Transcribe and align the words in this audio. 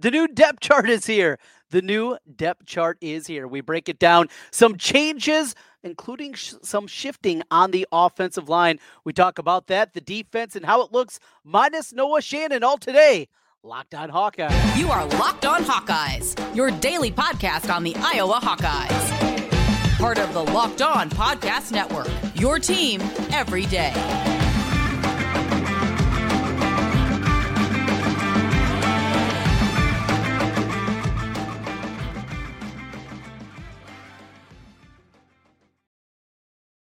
The 0.00 0.10
new 0.10 0.26
depth 0.28 0.60
chart 0.60 0.88
is 0.88 1.04
here. 1.04 1.38
The 1.70 1.82
new 1.82 2.16
depth 2.34 2.64
chart 2.64 2.96
is 3.02 3.26
here. 3.26 3.46
We 3.46 3.60
break 3.60 3.86
it 3.88 3.98
down. 3.98 4.28
Some 4.50 4.78
changes, 4.78 5.54
including 5.82 6.32
sh- 6.32 6.54
some 6.62 6.86
shifting 6.86 7.42
on 7.50 7.70
the 7.70 7.86
offensive 7.92 8.48
line. 8.48 8.78
We 9.04 9.12
talk 9.12 9.38
about 9.38 9.66
that, 9.66 9.92
the 9.92 10.00
defense, 10.00 10.56
and 10.56 10.64
how 10.64 10.80
it 10.82 10.90
looks, 10.90 11.20
minus 11.44 11.92
Noah 11.92 12.22
Shannon 12.22 12.64
all 12.64 12.78
today. 12.78 13.28
Locked 13.62 13.94
on 13.94 14.10
Hawkeyes. 14.10 14.78
You 14.78 14.90
are 14.90 15.04
Locked 15.18 15.44
on 15.44 15.64
Hawkeyes, 15.64 16.56
your 16.56 16.70
daily 16.70 17.10
podcast 17.12 17.72
on 17.72 17.84
the 17.84 17.94
Iowa 17.98 18.40
Hawkeyes. 18.42 19.98
Part 19.98 20.18
of 20.18 20.32
the 20.32 20.42
Locked 20.42 20.80
On 20.80 21.10
Podcast 21.10 21.72
Network, 21.72 22.08
your 22.34 22.58
team 22.58 23.02
every 23.32 23.66
day. 23.66 23.92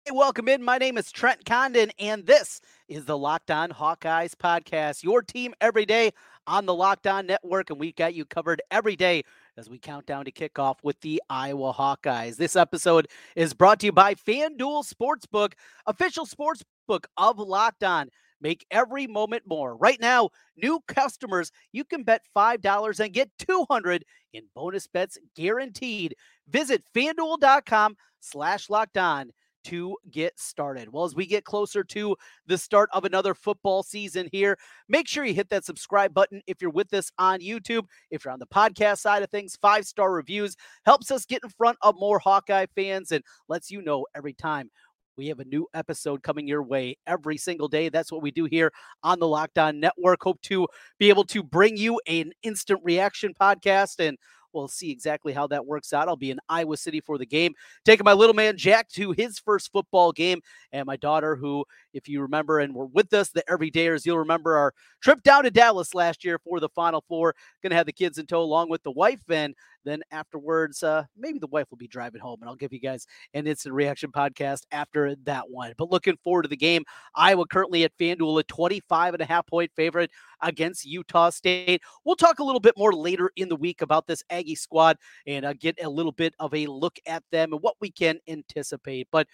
Hey, 0.07 0.13
welcome 0.13 0.47
in. 0.47 0.63
My 0.63 0.79
name 0.79 0.99
is 0.99 1.11
Trent 1.11 1.45
Condon, 1.45 1.91
and 1.99 2.25
this 2.25 2.61
is 2.87 3.07
the 3.07 3.19
Locked 3.19 3.51
On 3.51 3.71
Hawkeyes 3.71 4.37
podcast, 4.37 5.03
your 5.03 5.21
team 5.21 5.53
every 5.61 5.85
day 5.85 6.13
on 6.47 6.65
the 6.65 6.75
Locked 6.75 7.09
On 7.09 7.27
Network, 7.27 7.71
and 7.71 7.81
we've 7.81 7.97
got 7.97 8.15
you 8.15 8.25
covered 8.25 8.63
every 8.71 8.95
day 8.95 9.25
as 9.57 9.69
we 9.69 9.81
count 9.81 10.07
down 10.07 10.25
to 10.25 10.31
kickoff 10.31 10.77
with 10.85 11.01
the 11.01 11.21
Iowa 11.29 11.73
Hawkeyes. 11.73 12.37
This 12.37 12.55
episode 12.55 13.09
is 13.35 13.53
brought 13.53 13.81
to 13.81 13.87
you 13.87 13.93
by 13.93 14.15
FanDuel 14.15 14.89
Sportsbook, 14.89 15.55
official 15.87 16.25
sportsbook 16.25 17.07
of 17.17 17.41
Locked 17.41 17.83
On. 17.83 18.09
Make 18.41 18.65
every 18.71 19.09
moment 19.09 19.43
more. 19.45 19.77
Right 19.77 20.01
now, 20.01 20.31
new 20.57 20.79
customers, 20.87 21.51
you 21.73 21.83
can 21.83 22.05
bet 22.05 22.23
$5 22.37 23.01
and 23.01 23.13
get 23.13 23.33
200 23.41 24.05
in 24.33 24.45
bonus 24.55 24.87
bets 24.87 25.19
guaranteed. 25.35 26.15
Visit 26.47 26.85
fanduel.com 26.95 27.97
slash 28.21 28.71
locked 28.71 28.99
on 28.99 29.33
to 29.67 29.97
get 30.11 30.39
started. 30.39 30.93
Well, 30.93 31.05
as 31.05 31.15
we 31.15 31.27
get 31.27 31.45
closer 31.45 31.83
to 31.85 32.17
the 32.47 32.59
start 32.59 32.89
of 32.93 33.05
another 33.05 33.35
football 33.35 33.83
season 33.83 34.29
here, 34.33 34.59
make 34.89 35.09
sure 35.09 35.25
you 35.25 35.35
hit 35.35 35.51
that 35.51 35.65
subscribe 35.65 36.15
button 36.15 36.41
if 36.47 36.61
you're 36.61 36.71
with 36.71 36.93
us 36.95 37.11
on 37.19 37.41
YouTube. 37.41 37.87
If 38.11 38.25
you're 38.25 38.33
on 38.33 38.39
the 38.39 38.47
podcast 38.47 38.99
side 38.99 39.23
of 39.23 39.31
things, 39.31 39.57
five 39.61 39.85
star 39.87 40.13
reviews 40.13 40.57
helps 40.85 41.11
us 41.11 41.27
get 41.27 41.43
in 41.43 41.51
front 41.51 41.79
of 41.83 41.97
more 41.99 42.19
Hawkeye 42.19 42.67
fans 42.75 43.13
and 43.13 43.25
lets 43.49 43.71
you 43.71 43.83
know 43.83 44.07
every 44.15 44.33
time 44.33 44.71
we 45.17 45.29
have 45.29 45.41
a 45.41 45.45
new 45.45 45.67
episode 45.75 46.23
coming 46.23 46.47
your 46.47 46.63
way 46.63 46.97
every 47.07 47.39
single 47.39 47.69
day. 47.69 47.89
That's 47.89 48.13
what 48.13 48.23
we 48.23 48.31
do 48.31 48.45
here 48.45 48.73
on 49.03 49.19
the 49.19 49.27
Locked 49.27 49.59
On 49.59 49.81
Network. 49.81 50.23
Hope 50.23 50.41
to 50.43 50.69
be 50.99 51.09
able 51.09 51.25
to 51.25 51.43
bring 51.43 51.77
you 51.77 52.01
an 52.07 52.33
instant 52.43 52.81
reaction 52.85 53.33
podcast 53.41 54.07
and 54.07 54.19
We'll 54.57 54.69
see 54.69 54.91
exactly 54.91 55.33
how 55.33 55.47
that 55.49 55.67
works 55.67 55.93
out. 55.93 56.09
I'll 56.09 56.17
be 56.17 56.31
in 56.31 56.41
Iowa 56.49 56.77
City 56.77 57.01
for 57.01 57.19
the 57.19 57.27
game, 57.27 57.53
taking 57.85 58.05
my 58.05 58.15
little 58.15 58.35
man 58.35 58.57
Jack 58.57 58.89
to 58.93 59.13
his 59.13 59.39
first 59.39 59.71
football 59.71 60.13
game, 60.13 60.41
and 60.73 60.87
my 60.87 60.97
daughter, 60.97 61.37
who, 61.37 61.65
if 61.97 62.09
you 62.09 62.21
remember 62.21 62.61
and 62.61 62.75
were 62.75 62.87
with 62.87 63.13
us, 63.15 63.31
the 63.31 63.43
everydayers, 63.49 64.05
you'll 64.05 64.19
remember 64.19 64.57
our 64.57 64.75
trip 65.01 65.23
down 65.23 65.45
to 65.45 65.51
Dallas 65.51 65.95
last 65.95 66.25
year 66.25 66.39
for 66.39 66.61
the 66.61 66.69
Final 66.69 67.03
Four. 67.09 67.35
Going 67.63 67.71
to 67.71 67.77
have 67.77 67.87
the 67.87 67.93
kids 67.93 68.19
in 68.19 68.27
tow 68.27 68.43
along 68.43 68.69
with 68.69 68.83
the 68.83 68.91
wife, 68.91 69.23
and 69.31 69.55
then 69.85 70.03
afterwards, 70.11 70.83
uh, 70.83 71.05
maybe 71.17 71.39
the 71.39 71.47
wife 71.47 71.67
will 71.71 71.79
be 71.79 71.89
driving 71.89 72.21
home, 72.21 72.41
and 72.43 72.51
I'll 72.51 72.57
give 72.57 72.73
you 72.73 72.81
guys 72.81 73.07
an 73.33 73.47
instant 73.47 73.75
reaction 73.75 74.13
podcast 74.13 74.63
after 74.73 75.15
that 75.25 75.49
one. 75.49 75.73
But 75.79 75.91
looking 75.91 76.19
forward 76.23 76.43
to 76.43 76.49
the 76.49 76.57
game. 76.57 76.85
Iowa 77.15 77.47
currently 77.47 77.85
at 77.85 77.97
FanDuel, 77.97 78.41
a 78.41 78.43
25 78.43 79.15
and 79.15 79.23
a 79.23 79.27
half 79.27 79.47
point 79.47 79.71
favorite 79.75 80.11
against 80.43 80.85
Utah 80.85 81.31
State. 81.31 81.83
We'll 82.05 82.17
talk 82.17 82.41
a 82.41 82.45
little 82.45 82.61
bit 82.61 82.75
more 82.77 82.93
later 82.93 83.31
in 83.37 83.49
the 83.49 83.57
week 83.57 83.81
about 83.81 84.07
this 84.07 84.23
Aggie 84.29 84.55
squad 84.55 84.99
and 85.27 85.47
uh, 85.47 85.55
get 85.55 85.83
a 85.83 85.89
little 85.89 86.13
bit 86.13 86.35
of 86.39 86.53
a 86.55 86.67
look 86.67 86.99
at 87.07 87.23
them 87.33 87.53
and 87.53 87.63
what 87.63 87.77
we 87.81 87.91
can 87.91 88.19
anticipate. 88.29 89.09
But 89.11 89.27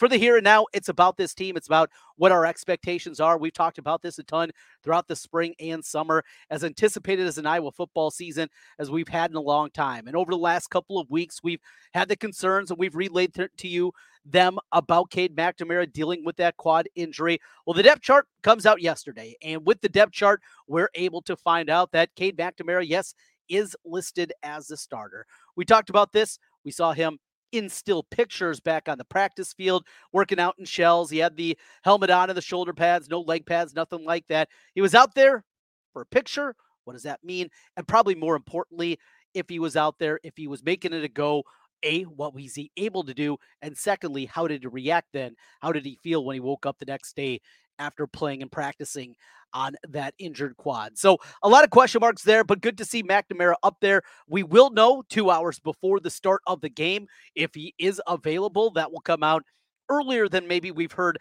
for 0.00 0.08
the 0.08 0.16
here 0.16 0.36
and 0.36 0.44
now, 0.44 0.64
it's 0.72 0.88
about 0.88 1.18
this 1.18 1.34
team. 1.34 1.58
It's 1.58 1.66
about 1.66 1.90
what 2.16 2.32
our 2.32 2.46
expectations 2.46 3.20
are. 3.20 3.36
We've 3.36 3.52
talked 3.52 3.76
about 3.76 4.00
this 4.00 4.18
a 4.18 4.22
ton 4.22 4.50
throughout 4.82 5.08
the 5.08 5.14
spring 5.14 5.54
and 5.60 5.84
summer, 5.84 6.24
as 6.48 6.64
anticipated 6.64 7.26
as 7.26 7.36
an 7.36 7.44
Iowa 7.44 7.70
football 7.70 8.10
season 8.10 8.48
as 8.78 8.90
we've 8.90 9.08
had 9.08 9.30
in 9.30 9.36
a 9.36 9.42
long 9.42 9.70
time. 9.70 10.06
And 10.06 10.16
over 10.16 10.30
the 10.32 10.38
last 10.38 10.70
couple 10.70 10.98
of 10.98 11.10
weeks, 11.10 11.42
we've 11.42 11.60
had 11.92 12.08
the 12.08 12.16
concerns 12.16 12.70
and 12.70 12.78
we've 12.78 12.96
relayed 12.96 13.34
to, 13.34 13.50
to 13.58 13.68
you 13.68 13.92
them 14.24 14.58
about 14.72 15.10
Cade 15.10 15.36
McNamara 15.36 15.92
dealing 15.92 16.24
with 16.24 16.36
that 16.36 16.56
quad 16.56 16.88
injury. 16.94 17.38
Well, 17.66 17.74
the 17.74 17.82
depth 17.82 18.00
chart 18.00 18.26
comes 18.42 18.64
out 18.64 18.80
yesterday, 18.80 19.36
and 19.42 19.66
with 19.66 19.82
the 19.82 19.88
depth 19.90 20.12
chart, 20.12 20.40
we're 20.66 20.90
able 20.94 21.20
to 21.22 21.36
find 21.36 21.68
out 21.68 21.92
that 21.92 22.14
Cade 22.16 22.38
McNamara, 22.38 22.88
yes, 22.88 23.14
is 23.50 23.76
listed 23.84 24.32
as 24.42 24.68
the 24.68 24.78
starter. 24.78 25.26
We 25.56 25.66
talked 25.66 25.90
about 25.90 26.12
this. 26.12 26.38
We 26.64 26.70
saw 26.70 26.92
him 26.92 27.18
in 27.52 27.68
still 27.68 28.02
pictures 28.02 28.60
back 28.60 28.88
on 28.88 28.98
the 28.98 29.04
practice 29.04 29.52
field, 29.52 29.86
working 30.12 30.38
out 30.38 30.56
in 30.58 30.64
shells. 30.64 31.10
He 31.10 31.18
had 31.18 31.36
the 31.36 31.56
helmet 31.82 32.10
on 32.10 32.30
and 32.30 32.36
the 32.36 32.42
shoulder 32.42 32.72
pads, 32.72 33.08
no 33.08 33.20
leg 33.20 33.46
pads, 33.46 33.74
nothing 33.74 34.04
like 34.04 34.26
that. 34.28 34.48
He 34.74 34.80
was 34.80 34.94
out 34.94 35.14
there 35.14 35.44
for 35.92 36.02
a 36.02 36.06
picture. 36.06 36.54
What 36.84 36.94
does 36.94 37.02
that 37.04 37.24
mean? 37.24 37.48
And 37.76 37.86
probably 37.86 38.14
more 38.14 38.36
importantly, 38.36 38.98
if 39.34 39.48
he 39.48 39.58
was 39.58 39.76
out 39.76 39.98
there, 39.98 40.18
if 40.22 40.36
he 40.36 40.48
was 40.48 40.64
making 40.64 40.92
it 40.92 41.04
a 41.04 41.08
go, 41.08 41.44
a, 41.82 42.02
what 42.02 42.34
was 42.34 42.54
he 42.54 42.70
able 42.76 43.04
to 43.04 43.14
do? 43.14 43.38
And 43.62 43.76
secondly, 43.76 44.26
how 44.26 44.46
did 44.46 44.62
he 44.62 44.68
react 44.68 45.08
then? 45.12 45.34
How 45.60 45.72
did 45.72 45.84
he 45.84 45.98
feel 46.02 46.24
when 46.24 46.34
he 46.34 46.40
woke 46.40 46.66
up 46.66 46.78
the 46.78 46.84
next 46.84 47.16
day 47.16 47.40
after 47.80 48.06
playing 48.06 48.42
and 48.42 48.52
practicing 48.52 49.16
on 49.52 49.74
that 49.88 50.14
injured 50.18 50.56
quad. 50.56 50.96
So 50.96 51.18
a 51.42 51.48
lot 51.48 51.64
of 51.64 51.70
question 51.70 52.00
marks 52.00 52.22
there, 52.22 52.44
but 52.44 52.60
good 52.60 52.78
to 52.78 52.84
see 52.84 53.02
McNamara 53.02 53.54
up 53.64 53.78
there. 53.80 54.02
We 54.28 54.44
will 54.44 54.70
know 54.70 55.02
two 55.08 55.30
hours 55.30 55.58
before 55.58 55.98
the 55.98 56.10
start 56.10 56.42
of 56.46 56.60
the 56.60 56.68
game 56.68 57.08
if 57.34 57.54
he 57.54 57.74
is 57.78 58.00
available. 58.06 58.70
That 58.70 58.92
will 58.92 59.00
come 59.00 59.24
out 59.24 59.42
earlier 59.88 60.28
than 60.28 60.46
maybe 60.46 60.70
we've 60.70 60.92
heard 60.92 61.18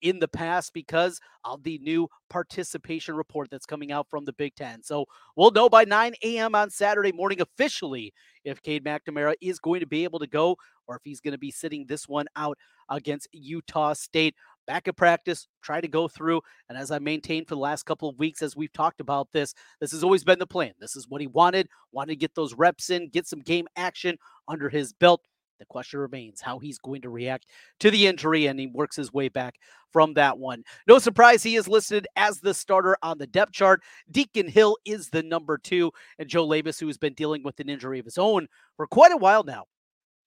in 0.00 0.18
the 0.18 0.28
past 0.28 0.72
because 0.74 1.20
of 1.44 1.62
the 1.62 1.78
new 1.78 2.08
participation 2.28 3.14
report 3.14 3.48
that's 3.50 3.66
coming 3.66 3.92
out 3.92 4.08
from 4.08 4.24
the 4.24 4.32
Big 4.32 4.54
Ten. 4.54 4.82
So 4.82 5.06
we'll 5.36 5.52
know 5.52 5.68
by 5.68 5.84
9 5.84 6.14
a.m. 6.24 6.54
on 6.54 6.70
Saturday 6.70 7.12
morning 7.12 7.40
officially 7.40 8.12
if 8.44 8.60
Cade 8.62 8.84
McNamara 8.84 9.34
is 9.40 9.58
going 9.60 9.80
to 9.80 9.86
be 9.86 10.04
able 10.04 10.18
to 10.18 10.26
go 10.26 10.56
or 10.88 10.96
if 10.96 11.02
he's 11.04 11.20
going 11.20 11.32
to 11.32 11.38
be 11.38 11.52
sitting 11.52 11.86
this 11.86 12.08
one 12.08 12.26
out 12.36 12.58
against 12.88 13.28
Utah 13.32 13.92
State 13.92 14.34
back 14.66 14.88
at 14.88 14.96
practice, 14.96 15.48
try 15.62 15.80
to 15.80 15.88
go 15.88 16.08
through. 16.08 16.40
And 16.68 16.78
as 16.78 16.90
I 16.90 16.98
maintained 16.98 17.48
for 17.48 17.54
the 17.54 17.60
last 17.60 17.84
couple 17.84 18.08
of 18.08 18.18
weeks, 18.18 18.42
as 18.42 18.56
we've 18.56 18.72
talked 18.72 19.00
about 19.00 19.28
this, 19.32 19.54
this 19.80 19.92
has 19.92 20.04
always 20.04 20.24
been 20.24 20.38
the 20.38 20.46
plan. 20.46 20.72
This 20.78 20.96
is 20.96 21.08
what 21.08 21.20
he 21.20 21.26
wanted, 21.26 21.68
wanted 21.92 22.12
to 22.12 22.16
get 22.16 22.34
those 22.34 22.54
reps 22.54 22.90
in, 22.90 23.08
get 23.08 23.26
some 23.26 23.40
game 23.40 23.66
action 23.76 24.16
under 24.48 24.68
his 24.68 24.92
belt. 24.92 25.22
The 25.58 25.66
question 25.66 26.00
remains 26.00 26.40
how 26.40 26.58
he's 26.58 26.78
going 26.78 27.02
to 27.02 27.08
react 27.08 27.46
to 27.78 27.90
the 27.90 28.08
injury, 28.08 28.46
and 28.46 28.58
he 28.58 28.66
works 28.66 28.96
his 28.96 29.12
way 29.12 29.28
back 29.28 29.54
from 29.92 30.14
that 30.14 30.36
one. 30.36 30.64
No 30.88 30.98
surprise, 30.98 31.44
he 31.44 31.54
is 31.54 31.68
listed 31.68 32.08
as 32.16 32.40
the 32.40 32.52
starter 32.52 32.96
on 33.00 33.18
the 33.18 33.28
depth 33.28 33.52
chart. 33.52 33.80
Deacon 34.10 34.48
Hill 34.48 34.76
is 34.84 35.10
the 35.10 35.22
number 35.22 35.58
two, 35.58 35.92
and 36.18 36.28
Joe 36.28 36.48
Labas, 36.48 36.80
who 36.80 36.88
has 36.88 36.98
been 36.98 37.14
dealing 37.14 37.44
with 37.44 37.60
an 37.60 37.68
injury 37.68 38.00
of 38.00 38.06
his 38.06 38.18
own 38.18 38.48
for 38.76 38.88
quite 38.88 39.12
a 39.12 39.16
while 39.16 39.44
now, 39.44 39.66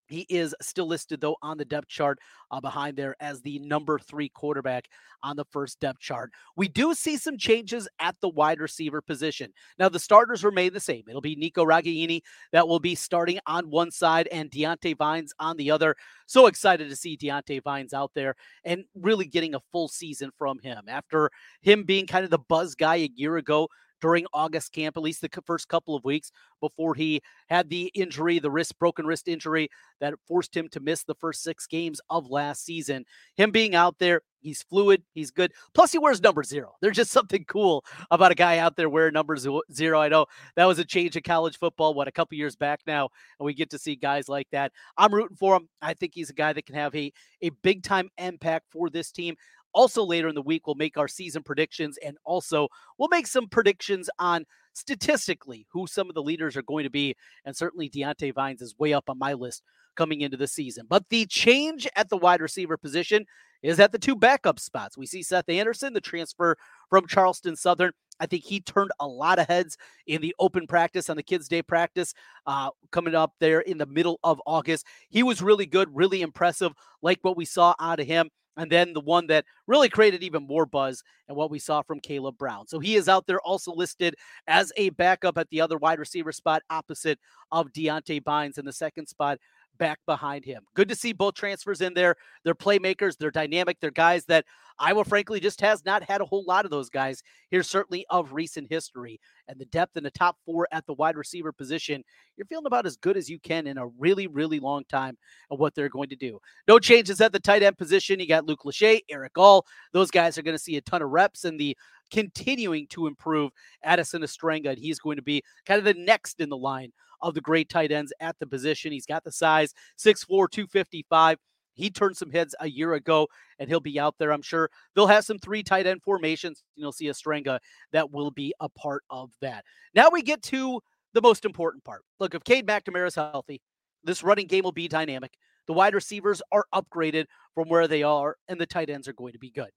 he 0.08 0.26
is 0.30 0.56
still 0.62 0.88
listed, 0.88 1.22
though, 1.22 1.38
on 1.42 1.58
the 1.58 1.66
depth 1.66 1.88
chart 1.88 2.20
uh, 2.52 2.62
behind 2.62 2.98
there 2.98 3.16
as 3.20 3.42
the 3.42 3.60
number 3.60 4.00
three 4.00 4.30
quarterback 4.30 4.88
on 5.24 5.36
the 5.36 5.46
first 5.46 5.80
depth 5.80 6.00
chart. 6.00 6.32
We 6.56 6.68
do 6.68 6.94
see 6.94 7.18
some 7.18 7.38
changes 7.38 7.88
at 8.00 8.16
the 8.22 8.30
wide 8.30 8.60
receiver 8.60 9.02
position. 9.02 9.52
Now, 9.80 9.90
the 9.90 10.00
starters 10.00 10.44
remain 10.44 10.74
the 10.74 10.80
same. 10.80 11.04
It'll 11.08 11.22
be 11.22 11.36
Nico 11.36 11.66
Ragaini 11.66 12.22
that 12.52 12.68
will 12.68 12.80
be 12.80 12.96
starting 12.96 13.40
on 13.48 13.70
one 13.70 13.92
side 13.92 14.28
and 14.32 14.50
Diante 14.50 14.94
Vines 14.94 15.34
on 15.40 15.58
the 15.58 15.72
other. 15.72 15.96
So 16.28 16.48
excited 16.48 16.90
to 16.90 16.96
see 16.96 17.16
Diante 17.16 17.60
Vines 17.60 17.94
out 17.94 18.12
there 18.14 18.36
and 18.64 18.84
really 18.96 19.26
getting 19.26 19.56
a 19.56 19.62
full 19.72 19.88
season 19.88 20.32
from 20.38 20.60
him 20.60 20.86
after 20.88 21.32
him 21.62 21.84
being 21.84 22.08
kind 22.08 22.26
of 22.26 22.32
the 22.32 22.40
buzz 22.40 22.76
guy 22.76 22.96
a 22.96 23.10
year 23.16 23.38
ago 23.38 23.68
during 24.06 24.28
August 24.36 24.72
camp, 24.72 24.96
at 24.96 25.02
least 25.02 25.22
the 25.22 25.42
first 25.48 25.68
couple 25.68 25.96
of 25.96 26.04
weeks 26.04 26.32
before 26.62 26.94
he 26.94 27.20
had 27.50 27.72
the 27.72 27.88
injury, 27.96 28.38
the 28.38 28.52
wrist, 28.52 28.78
broken 28.78 29.04
wrist 29.04 29.28
injury 29.28 29.68
that 30.00 30.14
forced 30.28 30.56
him 30.56 30.70
to 30.70 30.80
miss 30.80 31.04
the 31.04 31.16
first 31.16 31.42
six 31.42 31.66
games 31.66 32.00
of 32.12 32.30
last 32.30 32.64
season. 32.64 33.04
Him 33.36 33.50
being 33.50 33.74
out 33.74 33.98
there, 33.98 34.22
he's 34.42 34.62
fluid, 34.62 35.02
he's 35.16 35.32
good. 35.32 35.52
Plus, 35.74 35.92
he 35.92 35.98
wears 35.98 36.22
number 36.22 36.44
zero. 36.44 36.74
There's 36.84 36.98
just 36.98 37.10
something 37.18 37.46
cool 37.46 37.84
about 38.12 38.32
a 38.32 38.36
guy 38.36 38.60
out 38.60 38.76
there 38.76 38.90
wearing 38.90 39.14
number 39.14 39.36
zero. 39.38 40.00
I 40.00 40.08
know 40.08 40.28
that 40.56 40.66
was 40.66 40.78
a 40.78 40.86
change 40.86 41.16
in 41.16 41.24
college 41.24 41.58
football, 41.58 41.96
what, 41.96 42.08
a 42.08 42.12
couple 42.12 42.38
years 42.38 42.56
back 42.56 42.82
now, 42.86 43.10
and 43.40 43.46
we 43.48 43.56
get 43.56 43.72
to 43.72 43.80
see 43.80 43.96
guys 43.96 44.30
like 44.30 44.48
that. 44.52 44.72
I'm 45.00 45.16
rooting 45.16 45.38
for 45.38 45.56
him. 45.56 45.68
I 45.82 45.96
think 45.96 46.12
he's 46.14 46.30
a 46.30 46.34
guy 46.34 46.54
that 46.54 46.68
can 46.68 46.76
have 46.76 46.94
a, 46.96 47.12
a 47.42 47.50
big 47.64 47.82
time 47.82 48.10
impact 48.20 48.68
for 48.70 48.92
this 48.92 49.12
team. 49.12 49.36
Also, 49.76 50.04
later 50.04 50.30
in 50.30 50.36
the 50.36 50.42
week, 50.42 50.66
we'll 50.66 50.76
make 50.76 50.98
our 50.98 51.08
season 51.08 51.44
predictions 51.44 52.00
and 52.04 52.18
also 52.24 52.70
we'll 52.98 53.10
make 53.10 53.28
some 53.28 53.48
predictions 53.48 54.10
on 54.18 54.46
statistically 54.74 55.68
who 55.70 55.86
some 55.86 56.10
of 56.10 56.16
the 56.16 56.24
leaders 56.24 56.56
are 56.56 56.64
going 56.64 56.86
to 56.86 56.90
be. 56.90 57.14
And 57.44 57.56
certainly 57.56 57.90
Diante 57.90 58.32
Vines 58.32 58.62
is 58.62 58.74
way 58.80 58.94
up 58.94 59.10
on 59.10 59.20
my 59.20 59.34
list 59.34 59.64
coming 59.96 60.22
into 60.22 60.38
the 60.38 60.48
season. 60.48 60.86
But 60.90 61.04
the 61.10 61.26
change 61.26 61.88
at 61.96 62.10
the 62.10 62.18
wide 62.18 62.42
receiver 62.42 62.78
position 62.78 63.26
is 63.64 63.80
at 63.80 63.92
the 63.92 64.00
two 64.00 64.16
backup 64.16 64.60
spots. 64.60 64.98
We 64.98 65.06
see 65.06 65.24
Seth 65.24 65.50
Anderson, 65.50 65.94
the 65.94 66.02
transfer 66.02 66.58
from 66.90 67.08
Charleston 67.08 67.56
Southern. 67.56 67.92
I 68.20 68.28
think 68.28 68.46
he 68.46 68.62
turned 68.62 68.92
a 69.00 69.08
lot 69.08 69.40
of 69.40 69.48
heads 69.48 69.78
in 70.08 70.22
the 70.22 70.34
open 70.40 70.68
practice 70.68 71.10
on 71.10 71.18
the 71.18 71.24
kids' 71.24 71.50
day 71.50 71.62
practice 71.62 72.14
uh, 72.46 72.70
coming 72.92 73.16
up 73.16 73.34
there 73.40 73.60
in 73.60 73.78
the 73.78 73.86
middle 73.86 74.20
of 74.24 74.42
August. 74.46 74.86
He 75.10 75.24
was 75.24 75.42
really 75.42 75.66
good, 75.66 75.90
really 75.94 76.22
impressive, 76.22 76.72
like 77.02 77.20
what 77.24 77.36
we 77.36 77.44
saw 77.44 77.76
out 77.80 78.00
of 78.00 78.08
him. 78.08 78.30
And 78.58 78.72
then 78.72 78.94
the 78.94 79.02
one 79.02 79.28
that 79.28 79.46
really 79.68 79.90
created 79.90 80.24
even 80.24 80.48
more 80.48 80.66
buzz 80.66 81.04
and 81.28 81.36
what 81.36 81.52
we 81.52 81.60
saw 81.60 81.82
from 81.82 82.00
Kaleb 82.00 82.38
Brown. 82.38 82.68
So 82.68 82.80
he 82.80 82.96
is 82.96 83.10
out 83.10 83.28
there 83.28 83.42
also 83.42 83.74
listed 83.74 84.16
as 84.48 84.72
a 84.78 84.90
backup 84.92 85.38
at 85.38 85.50
the 85.50 85.62
other 85.62 85.78
wide 85.78 86.00
receiver 86.00 86.32
spot 86.32 86.64
opposite 86.70 87.20
of 87.52 87.74
Diante 87.74 88.20
Vines 88.20 88.58
in 88.58 88.66
the 88.66 88.74
second 88.74 89.08
spot 89.08 89.40
back 89.78 90.00
behind 90.06 90.46
him. 90.46 90.64
Good 90.74 90.90
to 90.90 90.96
see 90.96 91.14
both 91.14 91.36
transfers 91.36 91.82
in 91.82 91.94
there. 91.94 92.16
They're 92.44 92.56
playmakers, 92.56 93.18
they're 93.18 93.32
dynamic, 93.32 93.80
they're 93.80 93.92
guys 93.92 94.26
that 94.26 94.46
Iowa, 94.78 95.06
frankly, 95.06 95.40
just 95.40 95.62
has 95.62 95.86
not 95.86 96.04
had 96.04 96.20
a 96.20 96.26
whole 96.26 96.44
lot 96.44 96.66
of 96.66 96.72
those 96.72 96.90
guys 96.90 97.24
here, 97.50 97.64
certainly 97.64 98.06
of 98.10 98.34
recent 98.34 98.68
history. 98.70 99.22
And 99.48 99.58
the 99.58 99.66
depth 99.66 99.96
in 99.96 100.04
the 100.04 100.12
top 100.12 100.38
four 100.46 100.68
at 100.72 100.86
the 100.86 100.94
wide 100.94 101.16
receiver 101.16 101.54
position, 101.54 102.04
you're 102.36 102.46
feeling 102.48 102.66
about 102.66 102.86
as 102.86 102.98
good 102.98 103.16
as 103.16 103.30
you 103.30 103.40
can 103.40 103.68
in 103.68 103.78
a 103.78 103.88
really, 103.88 104.28
really 104.28 104.60
long 104.60 104.84
time 104.90 105.18
of 105.50 105.60
what 105.60 105.76
they're 105.76 105.88
going 105.88 106.10
to 106.10 106.16
do. 106.18 106.40
No 106.68 106.78
changes 106.78 107.22
at 107.22 107.32
the 107.32 107.40
tight 107.40 107.64
end 107.64 107.78
position. 107.78 108.20
You 108.20 108.28
got 108.28 108.46
Luke 108.46 108.64
Lachey, 108.66 109.02
Erick 109.10 109.38
All. 109.38 109.66
Those 109.94 110.12
guys 110.12 110.38
are 110.38 110.42
going 110.42 110.58
to 110.58 110.64
see 110.64 110.76
a 110.76 110.82
ton 110.82 111.02
of 111.02 111.10
reps, 111.10 111.46
in 111.46 111.56
the 111.58 111.78
continuing 112.16 112.88
to 112.88 113.08
improve 113.08 113.52
Addison 113.84 114.22
Ostrenga. 114.22 114.70
And 114.70 114.80
he's 114.80 115.00
going 115.00 115.18
to 115.18 115.22
be 115.22 115.44
kind 115.66 115.80
of 115.80 115.84
the 115.84 116.02
next 116.02 116.40
in 116.40 116.48
the 116.48 116.56
line 116.56 116.94
of 117.22 117.34
the 117.34 117.42
great 117.42 117.68
tight 117.68 117.92
ends 117.92 118.14
at 118.22 118.40
the 118.40 118.48
position. 118.48 118.94
He's 118.94 119.06
got 119.06 119.26
the 119.26 119.34
size, 119.34 119.74
6'4, 120.00 120.50
255. 120.50 121.38
He 121.74 121.90
turned 121.90 122.16
some 122.16 122.32
heads 122.32 122.56
a 122.62 122.70
year 122.70 122.94
ago, 122.94 123.28
and 123.60 123.68
he'll 123.68 123.82
be 123.82 124.00
out 124.00 124.16
there. 124.18 124.32
I'm 124.32 124.42
sure 124.42 124.70
they'll 124.96 125.08
have 125.08 125.26
some 125.26 125.40
three 125.40 125.62
tight 125.62 125.88
end 125.88 126.04
formations. 126.04 126.64
You'll 126.76 126.94
see 126.94 127.08
Ostrenga 127.08 127.60
that 127.92 128.12
will 128.12 128.32
be 128.32 128.54
a 128.62 128.70
part 128.70 129.04
of 129.10 129.32
that. 129.42 129.66
Now 129.94 130.08
we 130.10 130.22
get 130.22 130.42
to 130.44 130.80
the 131.14 131.22
most 131.22 131.44
important 131.44 131.84
part. 131.84 132.04
Look, 132.22 132.34
if 132.34 132.46
Cade 132.46 132.66
McNamara 132.66 133.08
is 133.08 133.16
healthy, 133.16 133.62
this 134.06 134.24
running 134.24 134.48
game 134.48 134.64
will 134.64 134.72
be 134.72 134.88
dynamic. 134.88 135.34
The 135.68 135.74
wide 135.74 135.94
receivers 135.94 136.42
are 136.54 136.66
upgraded 136.74 137.26
from 137.54 137.68
where 137.68 137.90
they 137.90 138.04
are, 138.04 138.38
and 138.48 138.62
the 138.62 138.66
tight 138.66 138.90
ends 138.90 139.10
are 139.10 139.14
going 139.14 139.34
to 139.34 139.40
be 139.40 139.52
good 139.52 139.72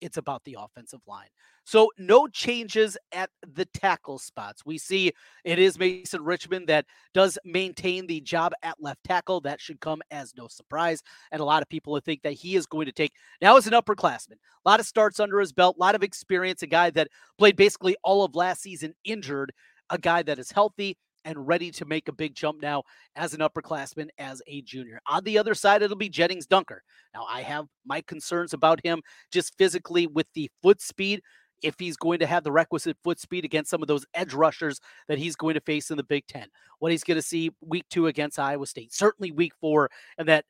it's 0.00 0.16
about 0.16 0.44
the 0.44 0.56
offensive 0.58 1.00
line. 1.06 1.28
So 1.64 1.90
no 1.98 2.26
changes 2.28 2.96
at 3.12 3.28
the 3.46 3.66
tackle 3.66 4.18
spots. 4.18 4.64
We 4.64 4.78
see 4.78 5.12
it 5.44 5.58
is 5.58 5.78
Mason 5.78 6.24
Richmond 6.24 6.66
that 6.68 6.86
does 7.12 7.38
maintain 7.44 8.06
the 8.06 8.22
job 8.22 8.52
at 8.62 8.80
left 8.80 9.04
tackle. 9.04 9.42
That 9.42 9.60
should 9.60 9.80
come 9.80 10.00
as 10.10 10.34
no 10.34 10.48
surprise. 10.48 11.02
And 11.30 11.40
a 11.40 11.44
lot 11.44 11.62
of 11.62 11.68
people 11.68 11.98
think 12.00 12.22
that 12.22 12.32
he 12.32 12.56
is 12.56 12.64
going 12.64 12.86
to 12.86 12.92
take 12.92 13.12
now 13.42 13.56
as 13.56 13.66
an 13.66 13.74
upperclassman. 13.74 14.38
A 14.64 14.68
lot 14.68 14.80
of 14.80 14.86
starts 14.86 15.20
under 15.20 15.40
his 15.40 15.52
belt, 15.52 15.76
a 15.76 15.80
lot 15.80 15.94
of 15.94 16.02
experience, 16.02 16.62
a 16.62 16.66
guy 16.66 16.88
that 16.90 17.08
played 17.36 17.56
basically 17.56 17.96
all 18.02 18.24
of 18.24 18.34
last 18.34 18.62
season 18.62 18.94
injured, 19.04 19.52
a 19.90 19.98
guy 19.98 20.22
that 20.22 20.38
is 20.38 20.50
healthy, 20.50 20.96
and 21.24 21.46
ready 21.46 21.70
to 21.72 21.84
make 21.84 22.08
a 22.08 22.12
big 22.12 22.34
jump 22.34 22.60
now 22.62 22.82
as 23.16 23.34
an 23.34 23.40
upperclassman, 23.40 24.08
as 24.18 24.42
a 24.46 24.62
junior. 24.62 25.00
On 25.06 25.22
the 25.24 25.38
other 25.38 25.54
side, 25.54 25.82
it'll 25.82 25.96
be 25.96 26.08
Jennings 26.08 26.46
Dunker. 26.46 26.82
Now, 27.14 27.26
I 27.28 27.42
have 27.42 27.66
my 27.84 28.00
concerns 28.02 28.52
about 28.52 28.84
him 28.84 29.02
just 29.32 29.56
physically 29.58 30.06
with 30.06 30.26
the 30.34 30.50
foot 30.62 30.80
speed. 30.80 31.20
If 31.60 31.74
he's 31.78 31.96
going 31.96 32.20
to 32.20 32.26
have 32.26 32.44
the 32.44 32.52
requisite 32.52 32.96
foot 33.02 33.18
speed 33.18 33.44
against 33.44 33.70
some 33.70 33.82
of 33.82 33.88
those 33.88 34.06
edge 34.14 34.32
rushers 34.32 34.80
that 35.08 35.18
he's 35.18 35.34
going 35.34 35.54
to 35.54 35.60
face 35.60 35.90
in 35.90 35.96
the 35.96 36.04
Big 36.04 36.24
Ten, 36.28 36.46
what 36.78 36.92
he's 36.92 37.02
going 37.02 37.16
to 37.16 37.22
see 37.22 37.50
week 37.60 37.84
two 37.90 38.06
against 38.06 38.38
Iowa 38.38 38.66
State, 38.66 38.94
certainly 38.94 39.32
week 39.32 39.52
four, 39.60 39.90
and 40.18 40.28
that 40.28 40.44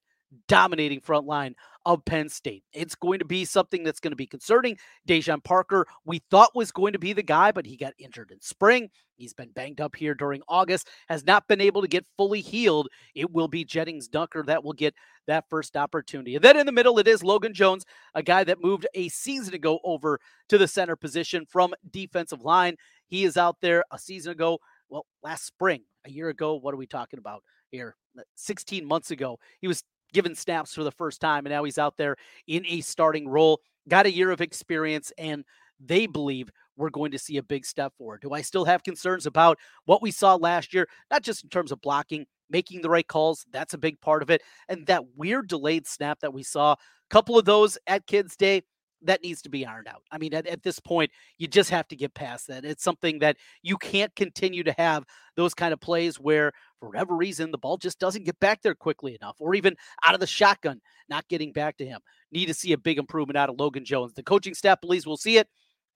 dominating 0.48 1.00
front 1.00 1.26
line 1.26 1.54
of 1.88 2.04
Penn 2.04 2.28
State. 2.28 2.64
It's 2.74 2.94
going 2.94 3.18
to 3.18 3.24
be 3.24 3.46
something 3.46 3.82
that's 3.82 3.98
going 3.98 4.12
to 4.12 4.16
be 4.16 4.26
concerning. 4.26 4.76
Daijon 5.08 5.42
Parker, 5.42 5.86
we 6.04 6.20
thought 6.30 6.54
was 6.54 6.70
going 6.70 6.92
to 6.92 6.98
be 6.98 7.14
the 7.14 7.22
guy, 7.22 7.50
but 7.50 7.64
he 7.64 7.78
got 7.78 7.94
injured 7.98 8.30
in 8.30 8.42
spring. 8.42 8.90
He's 9.16 9.32
been 9.32 9.52
banged 9.52 9.80
up 9.80 9.96
here 9.96 10.14
during 10.14 10.42
August, 10.48 10.90
has 11.08 11.24
not 11.24 11.48
been 11.48 11.62
able 11.62 11.80
to 11.80 11.88
get 11.88 12.04
fully 12.18 12.42
healed. 12.42 12.88
It 13.14 13.32
will 13.32 13.48
be 13.48 13.64
Jennings 13.64 14.06
Dunker 14.06 14.42
that 14.42 14.62
will 14.62 14.74
get 14.74 14.94
that 15.28 15.46
first 15.48 15.78
opportunity. 15.78 16.34
And 16.34 16.44
then 16.44 16.58
in 16.58 16.66
the 16.66 16.72
middle, 16.72 16.98
it 16.98 17.08
is 17.08 17.24
Logan 17.24 17.54
Jones, 17.54 17.86
a 18.14 18.22
guy 18.22 18.44
that 18.44 18.62
moved 18.62 18.86
a 18.92 19.08
season 19.08 19.54
ago 19.54 19.80
over 19.82 20.20
to 20.50 20.58
the 20.58 20.68
center 20.68 20.94
position 20.94 21.46
from 21.48 21.72
defensive 21.90 22.42
line. 22.42 22.76
He 23.06 23.24
is 23.24 23.38
out 23.38 23.56
there 23.62 23.82
a 23.90 23.98
season 23.98 24.32
ago, 24.32 24.58
well, 24.90 25.06
last 25.22 25.46
spring, 25.46 25.84
a 26.04 26.10
year 26.10 26.28
ago. 26.28 26.56
What 26.56 26.74
are 26.74 26.78
we 26.78 26.86
talking 26.86 27.18
about 27.18 27.42
here? 27.70 27.96
16 28.34 28.84
months 28.84 29.10
ago. 29.10 29.38
He 29.62 29.68
was 29.68 29.82
given 30.12 30.34
snaps 30.34 30.74
for 30.74 30.84
the 30.84 30.92
first 30.92 31.20
time, 31.20 31.46
and 31.46 31.52
now 31.52 31.64
he's 31.64 31.78
out 31.78 31.96
there 31.96 32.16
in 32.46 32.64
a 32.66 32.80
starting 32.80 33.28
role. 33.28 33.60
Got 33.88 34.06
a 34.06 34.12
year 34.12 34.30
of 34.30 34.40
experience, 34.40 35.12
and 35.18 35.44
they 35.80 36.06
believe 36.06 36.50
we're 36.76 36.90
going 36.90 37.10
to 37.12 37.18
see 37.18 37.36
a 37.36 37.42
big 37.42 37.64
step 37.64 37.92
forward. 37.96 38.20
Do 38.20 38.32
I 38.32 38.42
still 38.42 38.64
have 38.64 38.82
concerns 38.82 39.26
about 39.26 39.58
what 39.84 40.02
we 40.02 40.10
saw 40.10 40.34
last 40.34 40.72
year? 40.72 40.88
Not 41.10 41.22
just 41.22 41.42
in 41.42 41.50
terms 41.50 41.72
of 41.72 41.80
blocking, 41.80 42.26
making 42.50 42.82
the 42.82 42.90
right 42.90 43.06
calls. 43.06 43.46
That's 43.52 43.74
a 43.74 43.78
big 43.78 44.00
part 44.00 44.22
of 44.22 44.30
it. 44.30 44.42
And 44.68 44.86
that 44.86 45.04
weird 45.16 45.48
delayed 45.48 45.86
snap 45.86 46.20
that 46.20 46.32
we 46.32 46.42
saw, 46.42 46.72
a 46.72 46.76
couple 47.10 47.38
of 47.38 47.44
those 47.44 47.78
at 47.86 48.06
Kids 48.06 48.36
Day, 48.36 48.62
that 49.02 49.22
needs 49.22 49.42
to 49.42 49.48
be 49.48 49.64
ironed 49.64 49.88
out. 49.88 50.02
I 50.10 50.18
mean, 50.18 50.34
at, 50.34 50.46
at, 50.46 50.62
this 50.62 50.80
point, 50.80 51.10
you 51.38 51.46
just 51.46 51.70
have 51.70 51.86
to 51.88 51.96
get 51.96 52.14
past 52.14 52.48
that. 52.48 52.64
It's 52.64 52.82
something 52.82 53.20
that 53.20 53.36
you 53.62 53.76
can't 53.76 54.14
continue 54.16 54.64
to 54.64 54.74
have 54.76 55.04
those 55.36 55.54
kind 55.54 55.72
of 55.72 55.80
plays 55.80 56.18
where, 56.18 56.52
for 56.80 56.88
whatever 56.88 57.16
reason, 57.16 57.50
the 57.50 57.58
ball 57.58 57.76
just 57.76 57.98
doesn't 57.98 58.24
get 58.24 58.38
back 58.40 58.62
there 58.62 58.74
quickly 58.74 59.16
enough, 59.20 59.36
or 59.38 59.54
even 59.54 59.76
out 60.04 60.14
of 60.14 60.20
the 60.20 60.26
shotgun, 60.26 60.80
not 61.08 61.28
getting 61.28 61.52
back 61.52 61.76
to 61.78 61.86
him. 61.86 62.00
Need 62.32 62.46
to 62.46 62.54
see 62.54 62.72
a 62.72 62.78
big 62.78 62.98
improvement 62.98 63.36
out 63.36 63.48
of 63.48 63.58
Logan 63.58 63.84
Jones. 63.84 64.14
The 64.14 64.22
coaching 64.22 64.54
staff 64.54 64.80
believes 64.80 65.06
we'll 65.06 65.16
see 65.16 65.38
it 65.38 65.48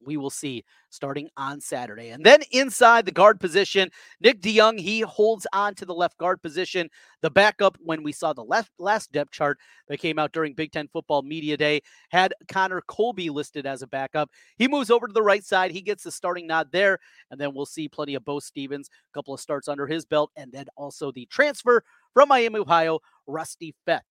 we 0.05 0.17
will 0.17 0.31
see 0.31 0.65
starting 0.91 1.29
on 1.37 1.61
Saturday. 1.61 2.11
And 2.11 2.25
then 2.25 2.41
inside 2.51 3.07
the 3.07 3.13
guard 3.13 3.41
position, 3.41 3.91
Nick 4.21 4.41
DeYoung, 4.41 4.79
he 4.79 5.01
holds 5.01 5.47
on 5.53 5.75
to 5.77 5.87
the 5.87 5.95
left 5.95 6.19
guard 6.19 6.43
position. 6.43 6.89
The 7.23 7.31
backup, 7.31 7.79
when 7.81 8.03
we 8.03 8.13
saw 8.13 8.33
the 8.33 8.45
left 8.45 8.71
last 8.79 9.13
depth 9.13 9.33
chart 9.33 9.59
that 9.89 10.01
came 10.01 10.19
out 10.19 10.33
during 10.33 10.55
Big 10.55 10.73
Ten 10.73 10.89
Football 10.89 11.23
Media 11.23 11.57
Day, 11.57 11.83
had 12.11 12.35
Connor 12.49 12.83
Colby 12.87 13.31
listed 13.31 13.67
as 13.67 13.83
a 13.83 13.87
backup. 13.87 14.31
He 14.57 14.69
moves 14.69 14.91
over 14.91 15.07
to 15.07 15.13
the 15.13 15.23
right 15.23 15.45
side. 15.45 15.71
He 15.71 15.83
gets 15.83 16.05
the 16.05 16.11
starting 16.11 16.47
nod 16.47 16.69
there. 16.73 16.99
And 17.31 17.41
then 17.41 17.55
we'll 17.55 17.67
see 17.67 17.89
plenty 17.89 18.15
of 18.15 18.25
Beau 18.25 18.41
Stevens, 18.41 18.89
a 18.89 19.15
couple 19.15 19.35
of 19.35 19.41
starts 19.41 19.69
under 19.69 19.87
his 19.87 20.05
belt, 20.05 20.31
and 20.37 20.53
then 20.53 20.67
also 20.77 21.13
the 21.13 21.27
transfer 21.27 21.85
from 22.13 22.29
Miami, 22.29 22.59
Ohio, 22.59 23.01
Rusty 23.27 23.75
Feth 23.87 24.05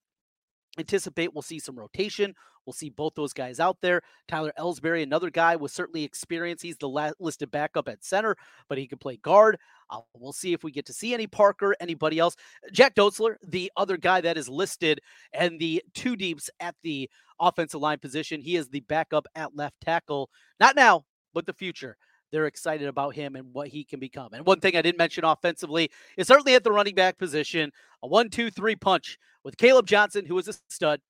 anticipate 0.78 1.34
we'll 1.34 1.42
see 1.42 1.60
some 1.60 1.78
rotation. 1.78 2.34
We'll 2.66 2.74
see 2.74 2.90
both 2.90 3.16
those 3.16 3.34
guys 3.34 3.60
out 3.60 3.78
there. 3.82 4.02
Tyler 4.28 4.54
Elsbury, 4.58 5.02
another 5.02 5.30
guy 5.30 5.56
with 5.56 5.72
certainly 5.72 6.04
experience. 6.04 6.62
He's 6.62 6.78
the 6.78 7.14
listed 7.20 7.50
backup 7.50 7.88
at 7.88 8.04
center, 8.04 8.36
but 8.70 8.78
he 8.78 8.88
can 8.88 9.00
play 9.00 9.18
guard. 9.18 9.58
Uh, 9.90 10.02
we'll 10.14 10.32
see 10.32 10.54
if 10.54 10.64
we 10.64 10.72
get 10.72 10.86
to 10.86 10.94
see 10.94 11.14
any 11.14 11.28
Parker, 11.28 11.76
anybody 11.80 12.20
else. 12.20 12.36
Jack 12.72 12.96
Dotzler, 12.96 13.36
the 13.48 13.72
other 13.78 13.98
guy 13.98 14.22
that 14.22 14.38
is 14.38 14.48
listed, 14.48 15.02
and 15.34 15.60
the 15.60 15.84
two 15.94 16.16
deeps 16.16 16.50
at 16.60 16.76
the 16.84 17.10
offensive 17.40 17.82
line 17.82 17.98
position. 17.98 18.42
He 18.42 18.56
is 18.56 18.70
the 18.70 18.82
backup 18.82 19.26
at 19.36 19.56
left 19.56 19.76
tackle. 19.82 20.30
Not 20.60 20.76
now, 20.76 21.06
but 21.34 21.46
the 21.48 21.54
future 21.54 21.98
they're 22.32 22.46
excited 22.46 22.88
about 22.88 23.16
him 23.16 23.36
and 23.36 23.54
what 23.54 23.68
he 23.68 23.84
can 23.84 24.00
become. 24.00 24.34
And 24.34 24.46
one 24.46 24.60
thing 24.60 24.76
I 24.76 24.82
didn't 24.82 24.98
mention 24.98 25.24
offensively 25.24 25.92
is 26.18 26.28
certainly 26.28 26.56
at 26.56 26.64
the 26.64 26.72
running 26.72 26.96
back 26.96 27.18
position, 27.18 27.72
a 28.02 28.08
one, 28.08 28.30
two, 28.30 28.50
three 28.50 28.76
punch 28.76 29.18
with 29.44 29.58
Caleb 29.58 29.88
Johnson, 29.88 30.26
who 30.26 30.38
is 30.38 30.48
a 30.48 30.54
stud, 30.70 31.02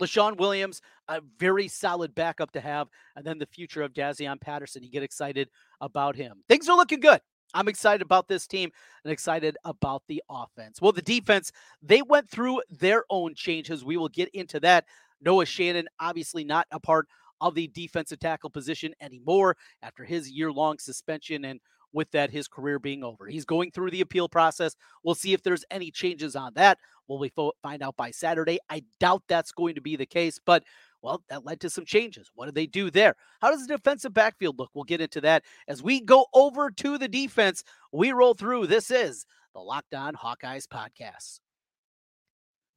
Leshon 0.00 0.36
Williams, 0.38 0.80
a 1.08 1.20
very 1.38 1.68
solid 1.68 2.14
backup 2.14 2.52
to 2.52 2.60
have, 2.60 2.88
and 3.16 3.24
then 3.24 3.38
the 3.38 3.46
future 3.46 3.82
of 3.82 3.92
Jaziun 3.92 4.40
Patterson. 4.40 4.82
You 4.82 4.90
get 4.90 5.02
excited 5.02 5.48
about 5.80 6.16
him. 6.16 6.42
Things 6.48 6.68
are 6.68 6.76
looking 6.76 7.00
good. 7.00 7.20
I'm 7.54 7.68
excited 7.68 8.00
about 8.00 8.28
this 8.28 8.46
team 8.46 8.70
and 9.04 9.12
excited 9.12 9.58
about 9.64 10.02
the 10.08 10.22
offense. 10.30 10.80
Well, 10.80 10.92
the 10.92 11.02
defense, 11.02 11.52
they 11.82 12.00
went 12.00 12.30
through 12.30 12.62
their 12.70 13.04
own 13.10 13.34
changes. 13.34 13.84
We 13.84 13.98
will 13.98 14.08
get 14.08 14.30
into 14.30 14.58
that. 14.60 14.86
Noah 15.20 15.46
Shannon, 15.46 15.86
obviously 16.00 16.44
not 16.44 16.66
a 16.70 16.80
part 16.80 17.08
of 17.42 17.54
the 17.54 17.68
defensive 17.68 18.20
tackle 18.20 18.48
position 18.48 18.94
anymore 19.00 19.56
after 19.82 20.04
his 20.04 20.30
year 20.30 20.50
long 20.50 20.78
suspension 20.78 21.44
and 21.44 21.60
with 21.92 22.10
that, 22.12 22.30
his 22.30 22.48
career 22.48 22.78
being 22.78 23.04
over. 23.04 23.26
He's 23.26 23.44
going 23.44 23.70
through 23.70 23.90
the 23.90 24.00
appeal 24.00 24.28
process. 24.28 24.74
We'll 25.02 25.14
see 25.14 25.34
if 25.34 25.42
there's 25.42 25.64
any 25.70 25.90
changes 25.90 26.34
on 26.34 26.52
that. 26.54 26.78
Will 27.06 27.18
we 27.18 27.30
find 27.62 27.82
out 27.82 27.96
by 27.96 28.10
Saturday? 28.12 28.58
I 28.70 28.82
doubt 28.98 29.24
that's 29.28 29.52
going 29.52 29.74
to 29.74 29.82
be 29.82 29.96
the 29.96 30.06
case, 30.06 30.40
but 30.42 30.64
well, 31.02 31.22
that 31.28 31.44
led 31.44 31.60
to 31.60 31.70
some 31.70 31.84
changes. 31.84 32.30
What 32.34 32.46
did 32.46 32.54
they 32.54 32.66
do 32.66 32.90
there? 32.90 33.16
How 33.40 33.50
does 33.50 33.66
the 33.66 33.76
defensive 33.76 34.14
backfield 34.14 34.58
look? 34.58 34.70
We'll 34.72 34.84
get 34.84 35.00
into 35.00 35.20
that 35.22 35.42
as 35.68 35.82
we 35.82 36.00
go 36.00 36.26
over 36.32 36.70
to 36.70 36.96
the 36.96 37.08
defense. 37.08 37.62
We 37.92 38.12
roll 38.12 38.34
through. 38.34 38.68
This 38.68 38.90
is 38.90 39.26
the 39.52 39.60
Locked 39.60 39.94
On 39.94 40.14
Hawkeyes 40.14 40.66
podcast. 40.66 41.40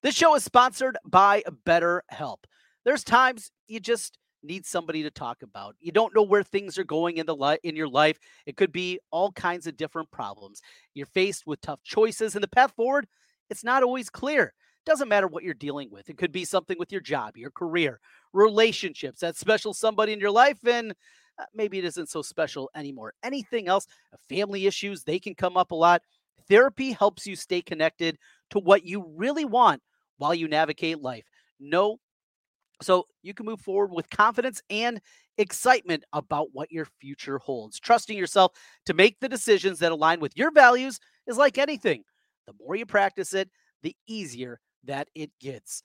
This 0.02 0.16
show 0.16 0.36
is 0.36 0.44
sponsored 0.44 0.98
by 1.06 1.44
BetterHelp. 1.66 2.44
There's 2.84 3.04
times 3.04 3.52
you 3.68 3.80
just 3.80 4.18
need 4.46 4.66
somebody 4.66 5.04
to 5.04 5.12
talk 5.12 5.42
about. 5.42 5.76
You 5.80 5.92
don't 5.92 6.16
know 6.16 6.24
where 6.24 6.44
things 6.44 6.78
are 6.78 6.84
going 6.84 7.18
in 7.18 7.26
the 7.26 7.36
li- 7.36 7.60
in 7.64 7.76
your 7.76 7.88
life. 7.88 8.18
It 8.46 8.58
could 8.58 8.72
be 8.72 9.00
all 9.12 9.32
kinds 9.32 9.68
of 9.68 9.78
different 9.78 10.12
problems. 10.12 10.62
You're 10.94 11.06
faced 11.08 11.46
with 11.46 11.62
tough 11.62 11.84
choices 11.84 12.36
and 12.36 12.44
the 12.44 12.48
path 12.48 12.74
forward, 12.76 13.08
it's 13.50 13.64
not 13.64 13.84
always 13.84 14.10
clear. 14.10 14.54
Doesn't 14.86 15.10
matter 15.10 15.28
what 15.28 15.44
you're 15.44 15.54
dealing 15.54 15.90
with. 15.92 16.10
It 16.10 16.18
could 16.18 16.32
be 16.32 16.46
something 16.46 16.78
with 16.78 16.92
your 16.92 17.02
job, 17.02 17.38
your 17.38 17.52
career, 17.52 18.00
relationships, 18.34 19.22
that 19.22 19.36
special 19.36 19.74
somebody 19.74 20.14
in 20.14 20.20
your 20.20 20.32
life 20.32 20.60
and 20.66 20.94
uh, 21.40 21.46
maybe 21.54 21.78
it 21.78 21.86
isn't 21.86 22.10
so 22.10 22.22
special 22.22 22.70
anymore. 22.76 23.14
Anything 23.24 23.68
else, 23.68 23.88
uh, 24.14 24.18
family 24.30 24.68
issues, 24.68 25.04
they 25.04 25.20
can 25.20 25.36
come 25.36 25.58
up 25.58 25.72
a 25.72 25.76
lot. 25.76 26.02
Therapy 26.48 26.92
helps 26.92 27.26
you 27.26 27.36
stay 27.36 27.62
connected 27.62 28.18
to 28.52 28.60
what 28.60 28.86
you 28.86 29.06
really 29.16 29.46
want 29.46 29.82
while 30.18 30.34
you 30.34 30.48
navigate 30.48 31.02
life. 31.02 31.26
No 31.60 31.98
so 32.82 33.08
you 33.24 33.34
can 33.34 33.46
move 33.46 33.62
forward 33.62 33.92
with 33.92 34.10
confidence 34.10 34.62
and 34.70 35.02
excitement 35.38 36.04
about 36.14 36.50
what 36.54 36.72
your 36.72 36.88
future 37.00 37.40
holds. 37.40 37.80
Trusting 37.80 38.18
yourself 38.18 38.54
to 38.86 38.94
make 38.94 39.20
the 39.20 39.30
decisions 39.30 39.80
that 39.80 39.92
align 39.92 40.20
with 40.20 40.38
your 40.38 40.52
values 40.52 41.00
is 41.28 41.38
like 41.38 41.58
anything. 41.58 42.04
The 42.48 42.54
more 42.60 42.76
you 42.76 42.86
practice 42.86 43.34
it, 43.34 43.50
the 43.82 43.96
easier 44.08 44.60
that 44.84 45.08
it 45.16 45.32
gets. 45.40 45.84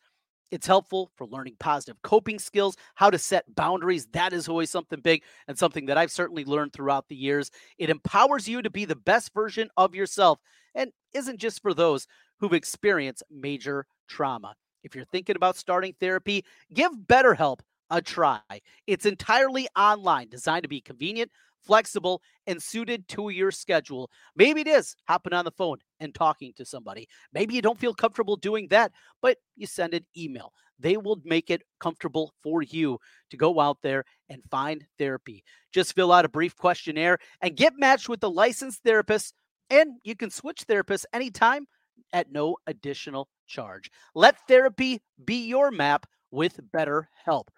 It's 0.50 0.66
helpful 0.66 1.12
for 1.14 1.26
learning 1.26 1.56
positive 1.60 1.96
coping 2.02 2.38
skills, 2.38 2.76
how 2.96 3.08
to 3.10 3.18
set 3.18 3.54
boundaries. 3.54 4.06
That 4.12 4.32
is 4.32 4.48
always 4.48 4.70
something 4.70 5.00
big 5.00 5.22
and 5.46 5.56
something 5.56 5.86
that 5.86 5.96
I've 5.96 6.10
certainly 6.10 6.44
learned 6.44 6.72
throughout 6.72 7.06
the 7.08 7.14
years. 7.14 7.50
It 7.78 7.88
empowers 7.88 8.48
you 8.48 8.60
to 8.62 8.70
be 8.70 8.84
the 8.84 8.96
best 8.96 9.32
version 9.32 9.70
of 9.76 9.94
yourself 9.94 10.40
and 10.74 10.90
isn't 11.14 11.38
just 11.38 11.62
for 11.62 11.72
those 11.72 12.06
who've 12.40 12.52
experienced 12.52 13.22
major 13.30 13.86
trauma. 14.08 14.54
If 14.82 14.94
you're 14.94 15.04
thinking 15.04 15.36
about 15.36 15.56
starting 15.56 15.94
therapy, 16.00 16.44
give 16.72 16.92
BetterHelp 17.06 17.60
a 17.90 18.00
try. 18.00 18.40
It's 18.86 19.06
entirely 19.06 19.68
online, 19.76 20.28
designed 20.28 20.62
to 20.62 20.68
be 20.68 20.80
convenient, 20.80 21.30
flexible, 21.60 22.22
and 22.46 22.62
suited 22.62 23.06
to 23.08 23.28
your 23.30 23.50
schedule. 23.50 24.10
Maybe 24.36 24.62
it 24.62 24.68
is 24.68 24.96
hopping 25.08 25.32
on 25.32 25.44
the 25.44 25.50
phone 25.50 25.78
and 25.98 26.14
talking 26.14 26.52
to 26.56 26.64
somebody. 26.64 27.08
Maybe 27.32 27.54
you 27.54 27.62
don't 27.62 27.78
feel 27.78 27.94
comfortable 27.94 28.36
doing 28.36 28.68
that, 28.68 28.92
but 29.20 29.38
you 29.56 29.66
send 29.66 29.94
an 29.94 30.06
email. 30.16 30.52
They 30.78 30.96
will 30.96 31.20
make 31.24 31.50
it 31.50 31.62
comfortable 31.78 32.32
for 32.42 32.62
you 32.62 32.98
to 33.30 33.36
go 33.36 33.60
out 33.60 33.78
there 33.82 34.04
and 34.30 34.42
find 34.50 34.86
therapy. 34.98 35.44
Just 35.72 35.94
fill 35.94 36.12
out 36.12 36.24
a 36.24 36.30
brief 36.30 36.56
questionnaire 36.56 37.18
and 37.42 37.56
get 37.56 37.74
matched 37.76 38.08
with 38.08 38.22
a 38.24 38.28
licensed 38.28 38.82
therapist, 38.82 39.34
and 39.68 39.98
you 40.04 40.16
can 40.16 40.30
switch 40.30 40.66
therapists 40.66 41.04
anytime 41.12 41.66
at 42.12 42.32
no 42.32 42.56
additional 42.66 43.28
charge. 43.50 43.90
Let 44.14 44.46
therapy 44.48 45.02
be 45.24 45.46
your 45.46 45.70
map 45.70 46.06
with 46.30 46.60
BetterHelp. 46.74 47.48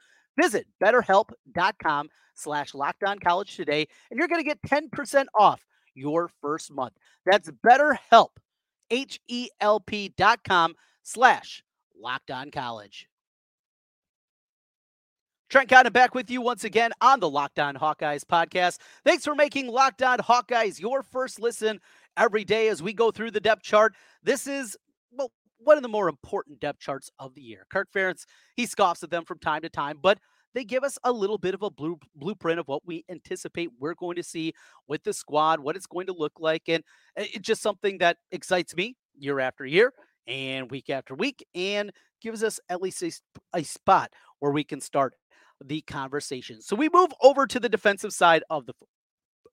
Visit 0.40 0.66
betterhelp.com 0.82 2.08
slash 2.34 2.72
lockdown 2.72 3.20
college 3.20 3.54
today, 3.54 3.86
and 4.10 4.18
you're 4.18 4.28
going 4.28 4.42
to 4.42 4.48
get 4.48 4.62
10% 4.62 5.26
off 5.38 5.64
your 5.94 6.28
first 6.40 6.72
month. 6.72 6.94
That's 7.26 7.50
betterhelp, 7.64 8.30
H-E-L-P 8.90 10.14
dot 10.16 10.40
com 10.42 10.74
slash 11.02 11.62
lockdown 12.02 12.52
college. 12.52 13.08
Trent 15.52 15.68
Condon 15.68 15.92
back 15.92 16.14
with 16.14 16.30
you 16.30 16.40
once 16.40 16.64
again 16.64 16.92
on 17.02 17.20
the 17.20 17.28
Locked 17.28 17.58
On 17.58 17.74
Hawkeyes 17.74 18.24
podcast. 18.24 18.78
Thanks 19.04 19.22
for 19.22 19.34
making 19.34 19.68
Locked 19.68 20.02
On 20.02 20.16
Hawkeyes 20.18 20.80
your 20.80 21.02
first 21.02 21.38
listen 21.38 21.78
every 22.16 22.42
day 22.42 22.68
as 22.68 22.82
we 22.82 22.94
go 22.94 23.10
through 23.10 23.32
the 23.32 23.40
depth 23.40 23.62
chart. 23.62 23.94
This 24.22 24.46
is, 24.46 24.78
well, 25.10 25.30
one 25.64 25.76
of 25.76 25.82
the 25.82 25.88
more 25.88 26.08
important 26.08 26.60
depth 26.60 26.80
charts 26.80 27.10
of 27.18 27.34
the 27.34 27.42
year. 27.42 27.66
Kirk 27.70 27.88
Ferentz, 27.94 28.24
he 28.56 28.66
scoffs 28.66 29.02
at 29.02 29.10
them 29.10 29.24
from 29.24 29.38
time 29.38 29.62
to 29.62 29.68
time, 29.68 29.98
but 30.02 30.18
they 30.54 30.64
give 30.64 30.84
us 30.84 30.98
a 31.04 31.12
little 31.12 31.38
bit 31.38 31.54
of 31.54 31.62
a 31.62 31.70
blue, 31.70 31.98
blueprint 32.14 32.60
of 32.60 32.68
what 32.68 32.82
we 32.84 33.04
anticipate 33.08 33.70
we're 33.78 33.94
going 33.94 34.16
to 34.16 34.22
see 34.22 34.52
with 34.86 35.02
the 35.02 35.12
squad, 35.12 35.60
what 35.60 35.76
it's 35.76 35.86
going 35.86 36.06
to 36.06 36.12
look 36.12 36.34
like. 36.38 36.62
And 36.68 36.84
it's 37.16 37.46
just 37.46 37.62
something 37.62 37.98
that 37.98 38.18
excites 38.30 38.76
me 38.76 38.96
year 39.18 39.40
after 39.40 39.64
year 39.64 39.92
and 40.26 40.70
week 40.70 40.90
after 40.90 41.14
week 41.14 41.44
and 41.54 41.90
gives 42.20 42.42
us 42.44 42.60
at 42.68 42.82
least 42.82 43.02
a, 43.02 43.12
a 43.54 43.62
spot 43.62 44.12
where 44.40 44.52
we 44.52 44.64
can 44.64 44.80
start 44.80 45.14
the 45.64 45.80
conversation. 45.82 46.60
So 46.60 46.76
we 46.76 46.88
move 46.92 47.10
over 47.22 47.46
to 47.46 47.60
the 47.60 47.68
defensive 47.68 48.12
side 48.12 48.42
of 48.50 48.66
the 48.66 48.74
f- 48.80 48.88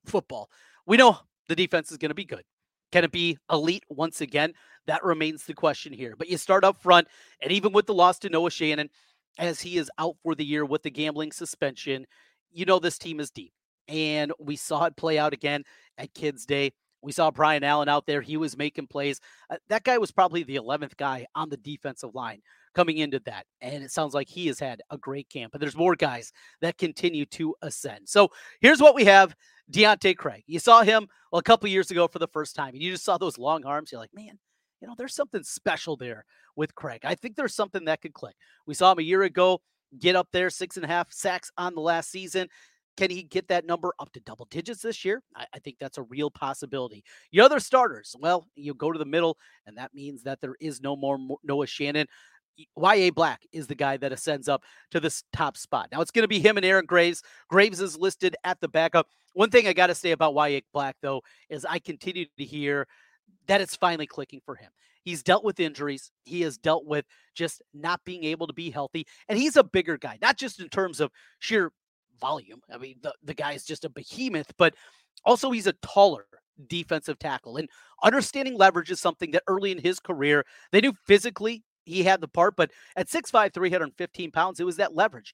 football. 0.05 0.49
We 0.85 0.97
know 0.97 1.19
the 1.47 1.55
defense 1.55 1.91
is 1.91 1.97
going 1.97 2.09
to 2.09 2.15
be 2.15 2.25
good. 2.25 2.43
Can 2.91 3.03
it 3.03 3.11
be 3.11 3.37
elite 3.51 3.83
once 3.89 4.21
again? 4.21 4.53
That 4.87 5.03
remains 5.03 5.45
the 5.45 5.53
question 5.53 5.93
here. 5.93 6.15
But 6.17 6.29
you 6.29 6.37
start 6.37 6.63
up 6.63 6.81
front, 6.81 7.07
and 7.41 7.51
even 7.51 7.71
with 7.71 7.85
the 7.85 7.93
loss 7.93 8.19
to 8.19 8.29
Noah 8.29 8.49
Shannon, 8.49 8.89
as 9.37 9.61
he 9.61 9.77
is 9.77 9.91
out 9.97 10.15
for 10.23 10.35
the 10.35 10.45
year 10.45 10.65
with 10.65 10.83
the 10.83 10.89
gambling 10.89 11.31
suspension, 11.31 12.05
you 12.51 12.65
know 12.65 12.79
this 12.79 12.97
team 12.97 13.19
is 13.19 13.29
deep. 13.29 13.53
And 13.87 14.31
we 14.39 14.55
saw 14.55 14.85
it 14.85 14.95
play 14.95 15.17
out 15.17 15.33
again 15.33 15.63
at 15.97 16.13
Kids 16.13 16.45
Day. 16.45 16.71
We 17.01 17.11
saw 17.11 17.31
Brian 17.31 17.63
Allen 17.63 17.89
out 17.89 18.05
there. 18.05 18.21
He 18.21 18.37
was 18.37 18.57
making 18.57 18.87
plays. 18.87 19.19
Uh, 19.49 19.57
that 19.69 19.83
guy 19.83 19.97
was 19.97 20.11
probably 20.11 20.43
the 20.43 20.57
11th 20.57 20.97
guy 20.97 21.25
on 21.35 21.49
the 21.49 21.57
defensive 21.57 22.13
line 22.13 22.41
coming 22.75 22.97
into 22.97 23.19
that. 23.25 23.45
And 23.61 23.83
it 23.83 23.91
sounds 23.91 24.13
like 24.13 24.27
he 24.27 24.47
has 24.47 24.59
had 24.59 24.81
a 24.89 24.97
great 24.97 25.29
camp. 25.29 25.51
But 25.51 25.61
there's 25.61 25.77
more 25.77 25.95
guys 25.95 26.31
that 26.61 26.77
continue 26.77 27.25
to 27.27 27.55
ascend. 27.61 28.09
So 28.09 28.29
here's 28.61 28.81
what 28.81 28.95
we 28.95 29.05
have 29.05 29.35
Deontae 29.71 30.17
Craig. 30.17 30.43
You 30.47 30.59
saw 30.59 30.81
him 30.81 31.07
well, 31.31 31.39
a 31.39 31.43
couple 31.43 31.69
years 31.69 31.91
ago 31.91 32.07
for 32.07 32.19
the 32.19 32.27
first 32.27 32.55
time, 32.55 32.73
and 32.73 32.81
you 32.81 32.91
just 32.91 33.05
saw 33.05 33.17
those 33.17 33.37
long 33.37 33.65
arms. 33.65 33.91
You're 33.91 34.01
like, 34.01 34.13
man, 34.13 34.39
you 34.81 34.87
know, 34.87 34.95
there's 34.97 35.15
something 35.15 35.43
special 35.43 35.95
there 35.95 36.25
with 36.55 36.75
Craig. 36.75 37.01
I 37.03 37.15
think 37.15 37.35
there's 37.35 37.55
something 37.55 37.85
that 37.85 38.01
could 38.01 38.13
click. 38.13 38.35
We 38.65 38.73
saw 38.73 38.91
him 38.91 38.99
a 38.99 39.03
year 39.03 39.23
ago 39.23 39.61
get 39.97 40.15
up 40.15 40.27
there, 40.31 40.49
six 40.49 40.75
and 40.75 40.85
a 40.85 40.87
half 40.87 41.11
sacks 41.11 41.51
on 41.57 41.75
the 41.75 41.81
last 41.81 42.11
season. 42.11 42.47
Can 42.99 43.09
he 43.09 43.23
get 43.23 43.47
that 43.47 43.65
number 43.65 43.93
up 43.97 44.11
to 44.11 44.19
double 44.19 44.45
digits 44.51 44.81
this 44.81 45.05
year? 45.05 45.23
I, 45.33 45.45
I, 45.53 45.59
think 45.59 45.77
that's 45.79 45.97
a 45.97 46.03
real 46.03 46.29
possibility. 46.29 47.05
Your 47.31 47.45
other 47.45 47.61
starters, 47.61 48.13
well, 48.19 48.45
you 48.55 48.73
go 48.73 48.91
to 48.91 48.99
the 48.99 49.05
middle, 49.05 49.37
and 49.65 49.77
that 49.77 49.93
means 49.93 50.23
that 50.23 50.41
there 50.41 50.55
is 50.59 50.81
no 50.81 50.97
more 50.97 51.17
Noah 51.41 51.65
Shannon. 51.65 52.07
Yahya 52.75 53.13
Black 53.13 53.41
is 53.53 53.67
the 53.67 53.75
guy 53.75 53.95
that 53.95 54.11
ascends 54.11 54.49
up 54.49 54.63
to 54.91 54.99
this 54.99 55.23
top 55.31 55.55
spot. 55.55 55.87
Now 55.93 56.01
it's 56.01 56.11
going 56.11 56.23
to 56.23 56.27
be 56.27 56.41
him 56.41 56.57
and 56.57 56.65
Aaron 56.65 56.85
Graves. 56.85 57.23
Graves 57.47 57.79
is 57.79 57.97
listed 57.97 58.35
at 58.43 58.59
the 58.59 58.67
backup. 58.67 59.07
One 59.31 59.49
thing 59.49 59.65
I 59.65 59.71
got 59.71 59.87
to 59.87 59.95
say 59.95 60.11
about 60.11 60.33
Yahya 60.33 60.63
Black, 60.73 60.97
though, 61.01 61.21
is 61.49 61.63
I 61.63 61.79
continue 61.79 62.25
to 62.37 62.43
hear 62.43 62.85
that 63.47 63.61
it's 63.61 63.77
finally 63.77 64.07
clicking 64.07 64.41
for 64.43 64.55
him. 64.55 64.71
He's 65.03 65.23
dealt 65.23 65.45
with 65.45 65.61
injuries. 65.61 66.11
He 66.25 66.41
has 66.41 66.57
dealt 66.57 66.85
with 66.85 67.05
just 67.33 67.61
not 67.73 68.01
being 68.03 68.25
able 68.25 68.47
to 68.47 68.53
be 68.53 68.69
healthy. 68.69 69.07
And 69.29 69.39
he's 69.39 69.55
a 69.55 69.63
bigger 69.63 69.97
guy, 69.97 70.17
not 70.21 70.37
just 70.37 70.59
in 70.59 70.67
terms 70.67 70.99
of 70.99 71.11
sheer 71.39 71.71
volume. 72.19 72.61
I 72.73 72.77
mean, 72.77 72.97
the, 73.01 73.13
the 73.23 73.33
guy 73.33 73.53
is 73.53 73.63
just 73.65 73.85
a 73.85 73.89
behemoth, 73.89 74.51
but 74.57 74.75
also 75.25 75.51
he's 75.51 75.67
a 75.67 75.73
taller 75.81 76.25
defensive 76.67 77.19
tackle. 77.19 77.57
And 77.57 77.69
understanding 78.03 78.57
leverage 78.57 78.91
is 78.91 78.99
something 78.99 79.31
that 79.31 79.43
early 79.47 79.71
in 79.71 79.79
his 79.79 79.99
career, 79.99 80.45
they 80.71 80.81
knew 80.81 80.93
physically 81.05 81.63
he 81.85 82.03
had 82.03 82.21
the 82.21 82.27
part, 82.27 82.55
but 82.55 82.71
at 82.95 83.07
6'5, 83.07 83.53
315 83.53 84.31
pounds, 84.31 84.59
it 84.59 84.65
was 84.65 84.77
that 84.77 84.95
leverage. 84.95 85.33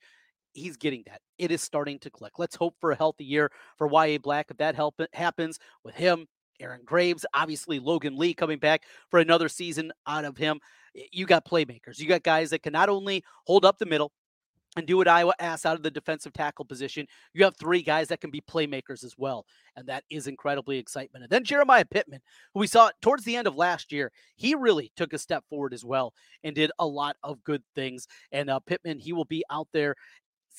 He's 0.53 0.77
getting 0.77 1.03
that. 1.07 1.21
It 1.37 1.51
is 1.51 1.61
starting 1.61 1.99
to 1.99 2.09
click. 2.09 2.39
Let's 2.39 2.55
hope 2.55 2.75
for 2.79 2.91
a 2.91 2.95
healthy 2.95 3.25
year 3.25 3.51
for 3.77 3.89
Yahya 3.91 4.21
Black. 4.21 4.47
If 4.49 4.57
that 4.57 4.75
help 4.75 5.01
happens 5.13 5.59
with 5.83 5.95
him, 5.95 6.27
Aaron 6.61 6.81
Graves, 6.85 7.25
obviously 7.33 7.79
Logan 7.79 8.17
Lee 8.17 8.33
coming 8.33 8.59
back 8.59 8.83
for 9.11 9.19
another 9.19 9.49
season 9.49 9.91
out 10.07 10.23
of 10.23 10.37
him. 10.37 10.61
You 11.11 11.25
got 11.25 11.45
playmakers. 11.45 11.99
You 11.99 12.07
got 12.07 12.23
guys 12.23 12.51
that 12.51 12.63
can 12.63 12.71
not 12.71 12.87
only 12.87 13.23
hold 13.45 13.65
up 13.65 13.77
the 13.77 13.85
middle, 13.85 14.13
and 14.75 14.85
do 14.85 14.97
what 14.97 15.07
Iowa 15.07 15.33
asks 15.39 15.65
out 15.65 15.75
of 15.75 15.83
the 15.83 15.91
defensive 15.91 16.33
tackle 16.33 16.65
position. 16.65 17.07
You 17.33 17.43
have 17.45 17.55
three 17.57 17.81
guys 17.81 18.09
that 18.09 18.21
can 18.21 18.31
be 18.31 18.41
playmakers 18.41 19.03
as 19.03 19.15
well. 19.17 19.45
And 19.75 19.87
that 19.87 20.03
is 20.09 20.27
incredibly 20.27 20.77
excitement. 20.77 21.23
And 21.23 21.31
then 21.31 21.43
Jeremiah 21.43 21.85
Pittman, 21.85 22.21
who 22.53 22.59
we 22.59 22.67
saw 22.67 22.89
towards 23.01 23.23
the 23.23 23.35
end 23.35 23.47
of 23.47 23.55
last 23.55 23.91
year, 23.91 24.11
he 24.35 24.55
really 24.55 24.91
took 24.95 25.13
a 25.13 25.17
step 25.17 25.43
forward 25.49 25.73
as 25.73 25.85
well 25.85 26.13
and 26.43 26.55
did 26.55 26.71
a 26.79 26.85
lot 26.85 27.15
of 27.23 27.43
good 27.43 27.63
things. 27.75 28.07
And 28.31 28.49
uh, 28.49 28.59
Pittman, 28.59 28.99
he 28.99 29.13
will 29.13 29.25
be 29.25 29.43
out 29.49 29.67
there 29.73 29.95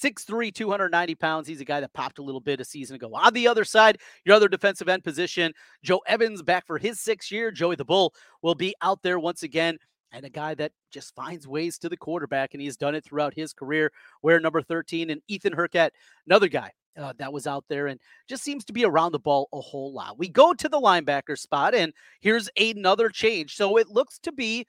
6'3, 0.03 0.55
290 0.55 1.15
pounds. 1.15 1.49
He's 1.49 1.61
a 1.61 1.65
guy 1.65 1.81
that 1.81 1.93
popped 1.93 2.19
a 2.19 2.23
little 2.23 2.41
bit 2.41 2.61
a 2.61 2.65
season 2.65 2.97
ago. 2.97 3.11
On 3.15 3.33
the 3.33 3.49
other 3.49 3.65
side, 3.65 3.99
your 4.25 4.37
other 4.37 4.49
defensive 4.49 4.89
end 4.89 5.05
position, 5.05 5.53
Joe 5.83 6.01
Evans 6.07 6.43
back 6.43 6.67
for 6.67 6.79
his 6.79 7.01
sixth 7.01 7.33
year. 7.33 7.51
Joey 7.51 7.77
the 7.77 7.85
Bull 7.85 8.15
will 8.43 8.55
be 8.55 8.75
out 8.83 9.03
there 9.03 9.19
once 9.19 9.43
again 9.43 9.79
and 10.13 10.25
a 10.25 10.31
guy 10.31 10.55
that 10.55 10.73
just 10.91 11.15
finds 11.15 11.47
ways 11.47 11.79
to 11.79 11.89
the 11.89 11.97
quarterback, 11.97 12.55
and 12.55 12.61
he's 12.61 12.77
done 12.77 12.95
it 12.95 13.05
throughout 13.05 13.35
his 13.35 13.53
career. 13.53 13.93
Where 14.21 14.41
number 14.41 14.63
13 14.63 15.11
and 15.11 15.21
Ethan 15.29 15.53
Hurkett, 15.53 15.93
another 16.27 16.49
guy 16.49 16.73
uh, 16.97 17.13
that 17.19 17.33
was 17.33 17.47
out 17.47 17.65
there 17.69 17.87
and 17.87 18.01
just 18.29 18.43
seems 18.43 18.65
to 18.65 18.73
be 18.73 18.85
around 18.85 19.13
the 19.13 19.19
ball 19.19 19.49
a 19.53 19.61
whole 19.61 19.93
lot. 19.93 20.19
We 20.19 20.29
go 20.29 20.55
to 20.55 20.69
the 20.69 20.81
linebacker 20.81 21.39
spot, 21.39 21.75
and 21.75 21.93
here's 22.21 22.49
another 22.59 23.09
change. 23.09 23.57
So 23.57 23.77
it 23.77 23.89
looks 23.89 24.19
to 24.21 24.33
be 24.33 24.67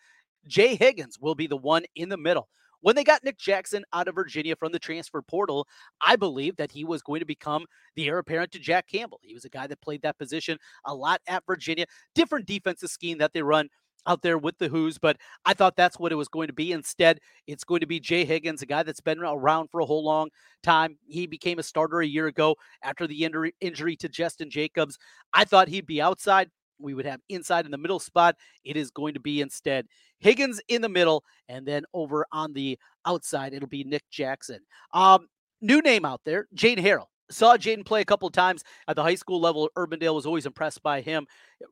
Jay 0.47 0.75
Higgins 0.75 1.19
will 1.19 1.35
be 1.35 1.47
the 1.47 1.57
one 1.57 1.83
in 1.95 2.09
the 2.09 2.17
middle. 2.17 2.47
When 2.81 2.95
they 2.95 3.03
got 3.03 3.23
Nick 3.23 3.39
Jackson 3.39 3.83
out 3.91 4.07
of 4.07 4.15
Virginia 4.15 4.55
from 4.55 4.71
the 4.71 4.79
transfer 4.79 5.21
portal, 5.21 5.67
I 5.99 6.15
believe 6.15 6.55
that 6.57 6.71
he 6.71 6.83
was 6.83 7.01
going 7.01 7.21
to 7.21 7.25
become 7.25 7.65
the 7.95 8.07
heir 8.07 8.19
apparent 8.19 8.51
to 8.51 8.59
Jack 8.59 8.87
Campbell. 8.87 9.19
He 9.23 9.33
was 9.33 9.45
a 9.45 9.49
guy 9.49 9.65
that 9.67 9.81
played 9.81 10.03
that 10.03 10.17
position 10.17 10.59
a 10.85 10.93
lot 10.93 11.19
at 11.27 11.43
Virginia, 11.47 11.85
different 12.13 12.45
defensive 12.45 12.89
scheme 12.89 13.17
that 13.17 13.33
they 13.33 13.41
run 13.41 13.67
out 14.07 14.21
there 14.21 14.37
with 14.37 14.57
the 14.57 14.69
Hoos, 14.69 14.97
but 14.97 15.17
I 15.45 15.53
thought 15.53 15.75
that's 15.75 15.99
what 15.99 16.11
it 16.11 16.15
was 16.15 16.27
going 16.27 16.47
to 16.47 16.53
be. 16.53 16.71
Instead, 16.71 17.19
it's 17.45 17.63
going 17.63 17.81
to 17.81 17.87
be 17.87 17.99
Jay 17.99 18.25
Higgins, 18.25 18.61
a 18.61 18.65
guy 18.65 18.83
that's 18.83 19.01
been 19.01 19.19
around 19.19 19.69
for 19.69 19.81
a 19.81 19.85
whole 19.85 20.03
long 20.03 20.29
time. 20.63 20.97
He 21.07 21.27
became 21.27 21.59
a 21.59 21.63
starter 21.63 21.99
a 21.99 22.07
year 22.07 22.27
ago 22.27 22.55
after 22.83 23.05
the 23.05 23.23
injury, 23.23 23.95
to 23.97 24.09
Justin 24.09 24.49
Jacobs. 24.49 24.97
I 25.33 25.43
thought 25.43 25.67
he'd 25.67 25.85
be 25.85 26.01
outside. 26.01 26.49
We 26.79 26.93
would 26.93 27.05
have 27.05 27.19
inside 27.29 27.65
in 27.65 27.71
the 27.71 27.77
middle 27.77 27.99
spot. 27.99 28.35
It 28.63 28.77
is 28.77 28.91
going 28.91 29.15
to 29.15 29.19
be 29.19 29.41
instead 29.41 29.87
Higgins 30.19 30.61
in 30.67 30.81
the 30.81 30.89
middle, 30.89 31.23
and 31.49 31.65
then 31.65 31.83
over 31.93 32.25
on 32.31 32.53
the 32.53 32.77
outside, 33.05 33.53
it'll 33.53 33.67
be 33.67 33.83
Nick 33.83 34.03
Jackson. 34.11 34.59
Um, 34.93 35.27
new 35.61 35.81
name 35.81 36.05
out 36.05 36.21
there, 36.25 36.47
Jane 36.53 36.77
Harrell 36.77 37.07
Saw 37.29 37.57
Jaden 37.57 37.85
play 37.85 38.01
a 38.01 38.05
couple 38.05 38.29
times 38.29 38.63
at 38.87 38.95
the 38.95 39.03
high 39.03 39.15
school 39.15 39.41
level. 39.41 39.69
Urbandale 39.75 40.15
was 40.15 40.25
always 40.25 40.45
impressed 40.45 40.81
by 40.81 41.01
him. 41.01 41.27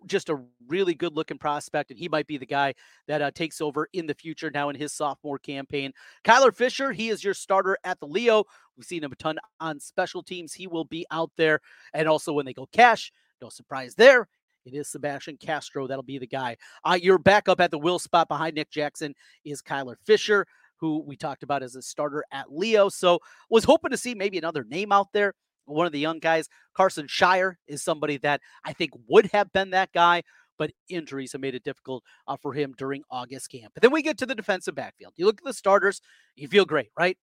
Just 0.06 0.30
a 0.30 0.42
really 0.68 0.94
good 0.94 1.16
looking 1.16 1.38
prospect, 1.38 1.92
and 1.92 2.00
he 2.00 2.10
might 2.10 2.28
be 2.28 2.38
the 2.38 2.46
guy 2.46 2.74
that 3.08 3.22
uh, 3.22 3.32
takes 3.32 3.62
over 3.62 3.88
in 3.94 4.06
the 4.06 4.14
future 4.14 4.52
now 4.52 4.70
in 4.70 4.76
his 4.76 4.92
sophomore 4.92 5.40
campaign. 5.40 5.94
Kyler 6.24 6.54
Fisher, 6.54 6.92
he 6.92 7.10
is 7.10 7.24
your 7.24 7.34
starter 7.34 7.78
at 7.84 8.00
the 8.00 8.08
Leo. 8.08 8.44
We've 8.76 8.86
seen 8.86 9.04
him 9.04 9.12
a 9.12 9.16
ton 9.16 9.38
on 9.60 9.80
special 9.80 10.24
teams. 10.24 10.54
He 10.54 10.68
will 10.68 10.86
be 10.86 11.06
out 11.12 11.32
there. 11.38 11.62
And 11.94 12.08
also 12.08 12.34
when 12.34 12.46
they 12.46 12.54
go 12.54 12.68
cash, 12.72 13.12
no 13.42 13.50
surprise 13.50 13.96
there. 13.96 14.28
It 14.66 14.74
is 14.74 14.90
Sebastian 14.90 15.38
Castro. 15.38 15.88
That'll 15.88 16.04
be 16.04 16.18
the 16.18 16.28
guy. 16.28 16.58
Uh, 16.84 16.98
your 17.00 17.20
backup 17.20 17.62
at 17.62 17.72
the 17.72 17.78
will 17.78 18.00
spot 18.00 18.28
behind 18.28 18.56
Nick 18.56 18.72
Jackson 18.72 19.14
is 19.46 19.62
Kyler 19.62 19.96
Fisher, 20.04 20.48
who 20.78 21.04
we 21.06 21.16
talked 21.16 21.44
about 21.44 21.64
as 21.64 21.76
a 21.76 21.82
starter 21.82 22.26
at 22.32 22.52
Leo. 22.52 22.90
So 22.90 23.20
was 23.50 23.64
hoping 23.64 23.92
to 23.92 23.98
see 23.98 24.16
maybe 24.16 24.38
another 24.38 24.64
name 24.64 24.92
out 24.92 25.14
there 25.14 25.34
one 25.66 25.86
of 25.86 25.92
the 25.92 26.00
young 26.00 26.20
guys. 26.20 26.48
Karson 26.78 27.08
Sharar 27.08 27.56
is 27.68 27.84
somebody 27.84 28.18
that 28.18 28.42
I 28.64 28.74
think 28.74 28.92
would 29.08 29.28
have 29.28 29.52
been 29.52 29.72
that 29.72 29.92
guy, 29.94 30.24
but 30.58 30.72
injuries 30.90 31.32
have 31.32 31.42
made 31.42 31.56
it 31.56 31.64
difficult 31.64 32.04
uh, 32.28 32.38
for 32.38 32.54
him 32.54 32.74
during 32.78 33.04
August 33.10 33.50
camp. 33.50 33.74
But 33.74 33.82
then 33.82 33.92
we 33.92 34.02
get 34.02 34.18
to 34.20 34.26
the 34.26 34.36
defensive 34.36 34.76
backfield. 34.76 35.14
You 35.16 35.26
look 35.26 35.40
at 35.40 35.46
the 35.46 35.54
starters, 35.54 36.02
you 36.36 36.48
feel 36.48 36.66
great, 36.66 36.90
right? 36.98 37.18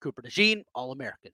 Cooper 0.00 0.22
DeJean, 0.22 0.62
All 0.74 0.92
American. 0.92 1.32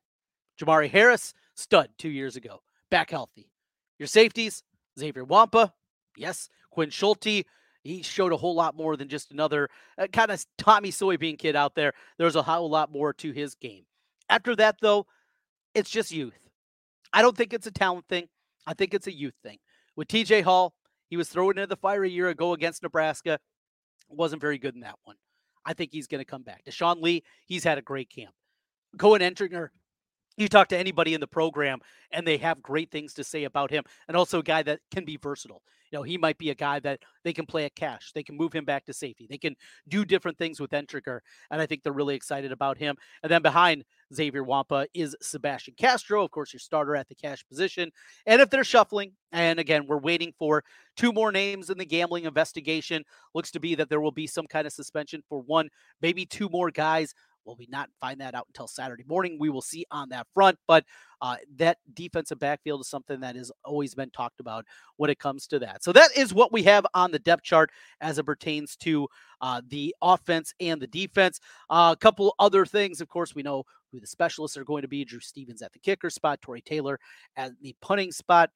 Jermari 0.61 0.91
Harris, 0.91 1.35
stud 1.55 1.91
two 1.99 2.11
years 2.11 2.37
ago, 2.37 2.61
back 2.91 3.11
healthy. 3.11 3.51
Your 3.99 4.07
safeties, 4.07 4.63
Xavier 4.99 5.25
Nwankpa, 5.25 5.73
yes. 6.17 6.49
Quinn 6.71 6.91
Schulte, 6.91 7.45
he 7.83 8.03
showed 8.03 8.33
a 8.33 8.37
whole 8.37 8.55
lot 8.55 8.77
more 8.77 8.97
than 8.97 9.09
just 9.09 9.31
another 9.33 9.69
uh, 9.99 10.07
kind 10.07 10.31
of 10.31 10.45
Tommy 10.57 10.91
soybean 10.91 11.39
kid 11.39 11.57
out 11.57 11.75
there. 11.75 11.93
There's 12.19 12.37
a 12.37 12.43
whole 12.43 12.71
lot 12.71 12.91
more 12.91 13.13
to 13.15 13.33
his 13.33 13.55
game. 13.55 13.85
After 14.29 14.57
that, 14.57 14.77
though, 14.81 15.07
it's 15.75 15.91
just 15.91 16.13
youth. 16.13 16.39
I 17.13 17.23
don't 17.23 17.37
think 17.37 17.53
it's 17.53 17.67
a 17.67 17.73
talent 17.73 18.07
thing. 18.09 18.29
I 18.67 18.75
think 18.75 18.95
it's 18.95 19.07
a 19.07 19.13
youth 19.13 19.35
thing. 19.43 19.59
With 19.97 20.09
TJ 20.09 20.43
Hall, 20.43 20.75
he 21.09 21.17
was 21.17 21.29
thrown 21.29 21.59
into 21.59 21.67
the 21.67 21.77
fire 21.77 22.05
a 22.05 22.09
year 22.09 22.29
ago 22.29 22.55
against 22.55 22.83
Nebraska. 22.83 23.39
Wasn't 24.09 24.41
very 24.41 24.59
good 24.59 24.75
in 24.75 24.81
that 24.81 24.97
one. 25.05 25.17
I 25.65 25.75
think 25.75 25.93
he's 25.93 26.07
going 26.07 26.21
to 26.21 26.25
come 26.25 26.43
back. 26.43 26.65
Deshaun 26.65 27.03
Lee, 27.03 27.23
he's 27.47 27.65
had 27.65 27.79
a 27.79 27.83
great 27.83 28.11
camp. 28.11 28.33
Koen 28.99 29.21
Entringer, 29.21 29.69
you 30.37 30.49
talk 30.49 30.69
to 30.69 30.79
anybody 30.79 31.15
in 31.15 31.21
the 31.21 31.27
program 31.27 31.81
and 32.11 32.27
they 32.27 32.37
have 32.39 32.63
great 32.63 32.91
things 32.91 33.15
to 33.15 33.25
say 33.25 33.45
about 33.45 33.71
him 33.71 33.85
and 34.09 34.17
also 34.17 34.39
a 34.39 34.43
guy 34.43 34.63
that 34.63 34.81
can 34.91 35.05
be 35.05 35.17
versatile 35.17 35.63
you 35.91 35.99
know 35.99 36.03
he 36.03 36.17
might 36.17 36.39
be 36.39 36.51
a 36.51 36.55
guy 36.55 36.81
that 36.81 37.01
they 37.23 37.33
can 37.33 37.47
play 37.47 37.65
at 37.65 37.75
cash 37.75 38.13
they 38.15 38.23
can 38.23 38.37
move 38.37 38.53
him 38.53 38.65
back 38.65 38.85
to 38.85 38.93
safety 38.93 39.27
they 39.29 39.39
can 39.39 39.55
do 39.89 40.05
different 40.05 40.39
things 40.39 40.61
with 40.61 40.71
Entringer 40.71 41.21
and 41.51 41.61
I 41.61 41.67
think 41.67 41.83
they're 41.83 41.93
really 41.93 42.15
excited 42.15 42.53
about 42.53 42.79
him 42.79 42.97
and 43.23 43.31
then 43.31 43.43
behind 43.43 43.85
Xavier 44.15 44.45
Nwankpa 44.45 44.87
is 44.95 45.17
Sebastian 45.21 45.75
Castro 45.77 46.25
of 46.25 46.31
course 46.31 46.53
your 46.53 46.61
starter 46.61 46.97
at 46.97 47.09
the 47.09 47.15
cash 47.15 47.45
position 47.49 47.91
and 48.27 48.41
if 48.41 48.51
they're 48.51 48.65
shuffling 48.65 49.13
and 49.33 49.59
again 49.59 49.87
we're 49.87 49.99
waiting 49.99 50.33
for 50.39 50.65
two 50.97 51.13
more 51.13 51.33
names 51.33 51.71
in 51.71 51.79
the 51.79 51.85
gambling 51.85 52.25
investigation 52.25 53.05
looks 53.35 53.51
to 53.51 53.61
be 53.61 53.75
that 53.75 53.89
there 53.89 54.01
will 54.01 54.13
be 54.13 54.27
some 54.27 54.47
kind 54.47 54.67
of 54.67 54.73
suspension 54.73 55.23
for 55.29 55.41
one 55.41 55.69
maybe 56.01 56.27
two 56.27 56.49
more 56.49 56.71
guys 56.71 57.15
Will 57.45 57.57
we 57.57 57.67
not 57.71 57.91
find 58.01 58.21
that 58.21 58.35
out 58.35 58.47
until 58.49 58.69
Saturday 58.69 59.05
morning? 59.07 59.37
We 59.39 59.51
will 59.51 59.63
see 59.63 59.85
on 59.91 60.09
that 60.11 60.27
front. 60.35 60.59
But 60.67 60.85
uh, 61.21 61.37
that 61.57 61.79
defensive 61.95 62.39
backfield 62.39 62.81
is 62.81 62.89
something 62.89 63.21
that 63.21 63.37
has 63.37 63.51
always 63.65 63.95
been 63.95 64.11
talked 64.11 64.41
about 64.41 64.65
when 64.97 65.11
it 65.11 65.19
comes 65.19 65.47
to 65.49 65.59
that. 65.61 65.83
So 65.83 65.93
that 65.93 66.11
is 66.17 66.35
what 66.35 66.53
we 66.53 66.63
have 66.65 66.87
on 66.95 67.11
the 67.11 67.19
depth 67.19 67.43
chart 67.43 67.71
as 68.01 68.19
it 68.19 68.27
pertains 68.27 68.77
to 68.79 69.09
uh, 69.41 69.61
the 69.69 69.95
offense 70.03 70.55
and 70.61 70.81
the 70.81 70.87
defense. 70.87 71.41
Uh, 71.69 71.95
a 71.97 72.01
couple 72.01 72.35
other 72.39 72.65
things, 72.65 73.01
of 73.01 73.09
course, 73.09 73.35
we 73.35 73.43
know 73.43 73.65
who 73.93 74.01
the 74.01 74.07
specialists 74.07 74.57
are 74.57 74.65
going 74.65 74.83
to 74.83 74.89
be. 74.89 75.05
Drew 75.05 75.21
Stevens 75.21 75.63
at 75.63 75.73
the 75.73 75.79
kicker 75.79 76.11
spot, 76.11 76.41
Tory 76.43 76.63
Taylor 76.63 76.99
at 77.37 77.53
the 77.61 77.77
punting 77.81 78.13
spot, 78.13 78.51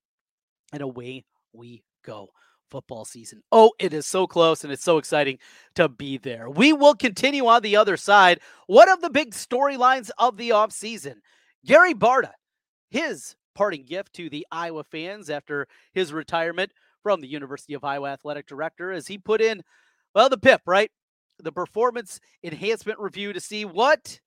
and 0.73 0.83
away 0.83 1.25
we 1.53 1.83
go 2.05 2.31
football 2.71 3.05
season. 3.05 3.43
Oh, 3.53 3.73
it 3.79 3.93
is 3.93 4.07
so 4.07 4.27
close 4.27 4.65
and 4.65 4.73
it's 4.73 4.85
so 4.85 4.99
exciting 4.99 5.39
to 5.75 5.89
be 5.89 6.19
there. 6.19 6.51
We 6.51 6.73
will 6.73 6.95
continue 6.95 7.47
on 7.47 7.63
the 7.63 7.77
other 7.77 7.97
side. 7.97 8.41
One 8.67 8.89
of 8.89 9.01
the 9.01 9.11
big 9.11 9.33
storylines 9.33 10.11
of 10.19 10.37
the 10.37 10.51
offseason 10.51 11.17
Gary 11.65 11.95
Barta, 11.95 12.33
his 12.91 13.37
parting 13.55 13.85
gift 13.85 14.13
to 14.15 14.29
the 14.29 14.47
Iowa 14.53 14.85
fans 14.85 15.31
after 15.31 15.67
his 15.93 16.13
retirement 16.13 16.73
from 17.03 17.21
the 17.21 17.29
University 17.29 17.75
of 17.75 17.85
Iowa 17.85 18.11
athletic 18.11 18.47
director 18.47 18.93
as 18.93 19.07
he 19.07 19.19
put 19.19 19.41
in, 19.41 19.63
well, 20.15 20.29
the 20.29 20.39
PIP, 20.39 20.63
right? 20.67 20.91
The 21.39 21.53
performance 21.53 22.21
enhancement 22.43 22.99
review 22.99 23.33
to 23.33 23.41
see 23.41 23.65
what 23.65 24.21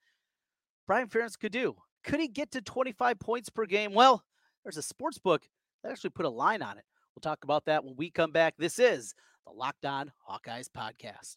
Brian 0.90 1.08
Ferentz 1.08 1.38
could 1.38 1.52
do. 1.52 1.76
Could 2.04 2.20
he 2.20 2.28
get 2.28 2.50
to 2.54 2.62
25 2.62 3.20
points 3.20 3.48
per 3.48 3.68
game? 3.68 3.94
Well, 3.94 4.24
there's 4.64 4.76
a 4.76 4.82
sports 4.82 5.20
book 5.20 5.48
that 5.84 5.92
actually 5.92 6.10
put 6.10 6.26
a 6.26 6.30
line 6.30 6.64
on 6.64 6.80
it. 6.80 6.84
We'll 7.14 7.22
talk 7.22 7.44
about 7.44 7.66
that 7.66 7.86
when 7.86 7.96
we 7.96 8.10
come 8.10 8.32
back. 8.32 8.56
This 8.58 8.80
is 8.80 9.14
the 9.46 9.54
Locked 9.54 9.86
On 9.86 10.12
Hawkeyes 10.28 10.68
podcast. 10.68 11.36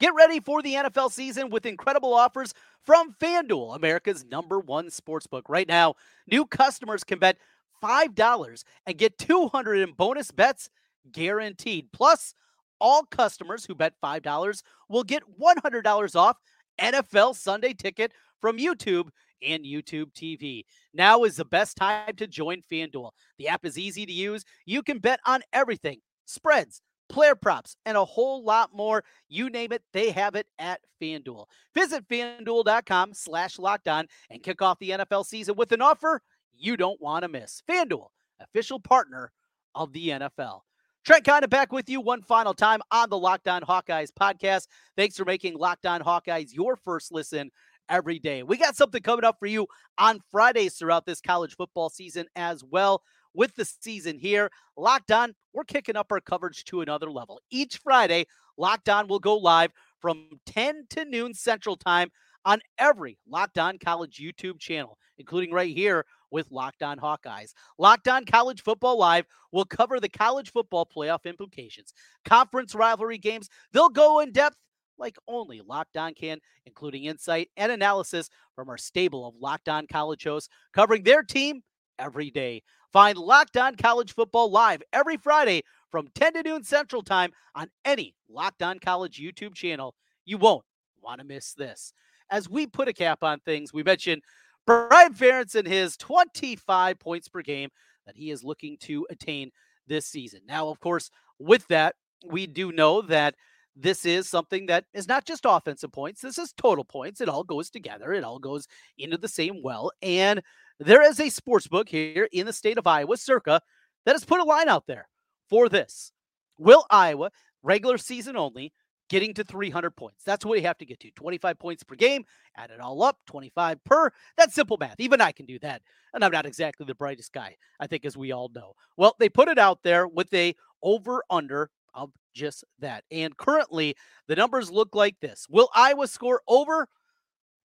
Get 0.00 0.12
ready 0.12 0.40
for 0.40 0.62
the 0.62 0.74
NFL 0.74 1.12
season 1.12 1.48
with 1.48 1.64
incredible 1.64 2.12
offers 2.12 2.54
from 2.84 3.14
FanDuel, 3.20 3.76
America's 3.76 4.24
number 4.24 4.58
one 4.58 4.88
sportsbook. 4.88 5.42
Right 5.48 5.68
now, 5.68 5.94
new 6.26 6.44
customers 6.46 7.04
can 7.04 7.20
bet 7.20 7.38
$5 7.80 8.64
and 8.84 8.98
get 8.98 9.16
200 9.16 9.76
in 9.76 9.92
bonus 9.92 10.32
bets 10.32 10.70
guaranteed. 11.10 11.88
Plus, 11.92 12.34
all 12.80 13.04
customers 13.04 13.64
who 13.64 13.74
bet 13.74 13.94
$5 14.02 14.62
will 14.88 15.04
get 15.04 15.22
$100 15.40 16.16
off 16.16 16.36
NFL 16.80 17.36
Sunday 17.36 17.74
ticket 17.74 18.12
from 18.40 18.58
YouTube 18.58 19.08
and 19.42 19.64
YouTube 19.64 20.12
TV. 20.12 20.64
Now 20.94 21.24
is 21.24 21.36
the 21.36 21.44
best 21.44 21.76
time 21.76 22.16
to 22.16 22.26
join 22.26 22.62
FanDuel. 22.70 23.10
The 23.38 23.48
app 23.48 23.64
is 23.64 23.78
easy 23.78 24.06
to 24.06 24.12
use. 24.12 24.44
You 24.66 24.82
can 24.82 24.98
bet 24.98 25.20
on 25.26 25.42
everything 25.52 26.00
spreads, 26.24 26.80
player 27.08 27.34
props, 27.34 27.76
and 27.84 27.96
a 27.96 28.04
whole 28.04 28.44
lot 28.44 28.70
more. 28.72 29.04
You 29.28 29.50
name 29.50 29.72
it, 29.72 29.82
they 29.92 30.10
have 30.10 30.34
it 30.34 30.46
at 30.58 30.80
FanDuel. 31.00 31.46
Visit 31.74 32.08
fanduel.com 32.08 33.14
slash 33.14 33.58
locked 33.58 33.88
on 33.88 34.06
and 34.30 34.42
kick 34.42 34.62
off 34.62 34.78
the 34.78 34.90
NFL 34.90 35.26
season 35.26 35.56
with 35.56 35.72
an 35.72 35.82
offer 35.82 36.22
you 36.62 36.76
don't 36.76 37.00
want 37.00 37.22
to 37.22 37.28
miss. 37.28 37.62
FanDuel, 37.68 38.08
official 38.40 38.80
partner 38.80 39.32
of 39.74 39.92
the 39.92 40.10
NFL. 40.10 40.60
Trent 41.04 41.24
Condon 41.24 41.50
back 41.50 41.72
with 41.72 41.90
you 41.90 42.00
one 42.00 42.22
final 42.22 42.54
time 42.54 42.80
on 42.92 43.10
the 43.10 43.18
Locked 43.18 43.48
On 43.48 43.60
Hawkeyes 43.62 44.10
podcast. 44.12 44.68
Thanks 44.96 45.16
for 45.16 45.24
making 45.24 45.58
Locked 45.58 45.84
On 45.84 46.00
Hawkeyes 46.00 46.52
your 46.52 46.76
first 46.76 47.10
listen 47.10 47.50
every 47.88 48.20
day. 48.20 48.44
We 48.44 48.56
got 48.56 48.76
something 48.76 49.02
coming 49.02 49.24
up 49.24 49.36
for 49.40 49.46
you 49.46 49.66
on 49.98 50.20
Fridays 50.30 50.74
throughout 50.74 51.04
this 51.04 51.20
college 51.20 51.56
football 51.56 51.90
season 51.90 52.26
as 52.36 52.62
well. 52.62 53.02
With 53.34 53.56
the 53.56 53.64
season 53.64 54.16
here, 54.16 54.48
Locked 54.76 55.10
On, 55.10 55.34
we're 55.52 55.64
kicking 55.64 55.96
up 55.96 56.12
our 56.12 56.20
coverage 56.20 56.64
to 56.66 56.82
another 56.82 57.10
level. 57.10 57.40
Each 57.50 57.78
Friday, 57.78 58.26
Locked 58.56 58.88
On 58.88 59.08
will 59.08 59.18
go 59.18 59.36
live 59.36 59.72
from 59.98 60.28
10 60.46 60.86
to 60.90 61.04
noon 61.04 61.34
Central 61.34 61.74
Time 61.74 62.12
on 62.44 62.60
every 62.78 63.18
Locked 63.28 63.58
On 63.58 63.76
College 63.76 64.20
YouTube 64.22 64.60
channel, 64.60 64.98
including 65.18 65.52
right 65.52 65.74
here 65.74 66.06
with 66.32 66.50
Locked 66.50 66.82
On 66.82 66.98
Hawkeyes. 66.98 67.52
Locked 67.78 68.08
On 68.08 68.24
College 68.24 68.62
Football 68.62 68.98
Live 68.98 69.26
will 69.52 69.64
cover 69.64 70.00
the 70.00 70.08
college 70.08 70.50
football 70.50 70.86
playoff 70.86 71.24
implications, 71.24 71.92
conference 72.24 72.74
rivalry 72.74 73.18
games. 73.18 73.48
They'll 73.72 73.88
go 73.88 74.20
in 74.20 74.32
depth 74.32 74.56
like 74.98 75.16
only 75.28 75.60
Locked 75.60 75.96
On 75.96 76.14
can, 76.14 76.38
including 76.66 77.04
insight 77.04 77.50
and 77.56 77.70
analysis 77.70 78.30
from 78.56 78.68
our 78.68 78.78
stable 78.78 79.26
of 79.26 79.34
Locked 79.38 79.68
On 79.68 79.86
college 79.86 80.24
hosts 80.24 80.48
covering 80.72 81.02
their 81.02 81.22
team 81.22 81.62
every 81.98 82.30
day. 82.30 82.62
Find 82.92 83.16
Locked 83.16 83.56
On 83.56 83.74
College 83.74 84.14
Football 84.14 84.50
live 84.50 84.82
every 84.92 85.16
Friday 85.16 85.62
from 85.90 86.08
10 86.14 86.34
to 86.34 86.42
noon 86.42 86.64
Central 86.64 87.02
Time 87.02 87.32
on 87.54 87.68
any 87.84 88.14
Locked 88.28 88.62
On 88.62 88.78
College 88.78 89.18
YouTube 89.18 89.54
channel. 89.54 89.94
You 90.24 90.38
won't 90.38 90.64
want 91.02 91.20
to 91.20 91.26
miss 91.26 91.54
this. 91.54 91.92
As 92.30 92.48
we 92.48 92.66
put 92.66 92.88
a 92.88 92.92
cap 92.92 93.22
on 93.22 93.40
things, 93.40 93.72
we 93.72 93.82
mentioned 93.82 94.22
Brian 94.66 95.14
Ferentz 95.14 95.54
and 95.54 95.66
his 95.66 95.96
25 95.96 96.98
points 96.98 97.28
per 97.28 97.42
game 97.42 97.70
that 98.06 98.16
he 98.16 98.30
is 98.30 98.44
looking 98.44 98.76
to 98.78 99.06
attain 99.10 99.50
this 99.86 100.06
season. 100.06 100.40
Now, 100.46 100.68
of 100.68 100.80
course, 100.80 101.10
with 101.38 101.66
that, 101.68 101.96
we 102.26 102.46
do 102.46 102.72
know 102.72 103.02
that 103.02 103.34
this 103.74 104.04
is 104.04 104.28
something 104.28 104.66
that 104.66 104.84
is 104.92 105.08
not 105.08 105.24
just 105.24 105.46
offensive 105.46 105.92
points. 105.92 106.20
This 106.20 106.38
is 106.38 106.52
total 106.52 106.84
points. 106.84 107.20
It 107.20 107.28
all 107.28 107.42
goes 107.42 107.70
together. 107.70 108.12
It 108.12 108.24
all 108.24 108.38
goes 108.38 108.66
into 108.98 109.16
the 109.16 109.28
same 109.28 109.62
well. 109.62 109.90
And 110.02 110.42
there 110.78 111.02
is 111.02 111.18
a 111.18 111.30
sports 111.30 111.66
book 111.66 111.88
here 111.88 112.28
in 112.32 112.46
the 112.46 112.52
state 112.52 112.78
of 112.78 112.86
Iowa, 112.86 113.16
Circa, 113.16 113.62
that 114.04 114.12
has 114.12 114.24
put 114.24 114.40
a 114.40 114.44
line 114.44 114.68
out 114.68 114.86
there 114.86 115.08
for 115.48 115.68
this. 115.68 116.12
Will 116.58 116.84
Iowa, 116.90 117.30
regular 117.62 117.98
season 117.98 118.36
only, 118.36 118.72
getting 119.12 119.34
to 119.34 119.44
300 119.44 119.90
points? 119.90 120.24
That's 120.24 120.42
what 120.42 120.58
you 120.58 120.66
have 120.66 120.78
to 120.78 120.86
get 120.86 120.98
to. 121.00 121.10
25 121.10 121.58
points 121.58 121.84
per 121.84 121.94
game, 121.94 122.24
add 122.56 122.70
it 122.70 122.80
all 122.80 123.02
up, 123.02 123.18
25 123.26 123.84
per. 123.84 124.10
That's 124.38 124.54
simple 124.54 124.78
math. 124.80 124.98
Even 124.98 125.20
I 125.20 125.32
can 125.32 125.44
do 125.44 125.58
that. 125.58 125.82
And 126.14 126.24
I'm 126.24 126.32
not 126.32 126.46
exactly 126.46 126.86
the 126.86 126.94
brightest 126.94 127.30
guy, 127.30 127.56
I 127.78 127.86
think, 127.86 128.06
as 128.06 128.16
we 128.16 128.32
all 128.32 128.50
know. 128.54 128.72
Well, 128.96 129.14
they 129.18 129.28
put 129.28 129.48
it 129.48 129.58
out 129.58 129.80
there 129.82 130.08
with 130.08 130.32
a 130.32 130.56
over 130.82 131.22
under 131.28 131.70
of 131.92 132.10
just 132.32 132.64
that. 132.78 133.04
And 133.10 133.36
currently, 133.36 133.94
the 134.28 134.36
numbers 134.36 134.70
look 134.70 134.94
like 134.94 135.20
this 135.20 135.46
Will 135.50 135.68
Iowa 135.74 136.08
score 136.08 136.40
over 136.48 136.88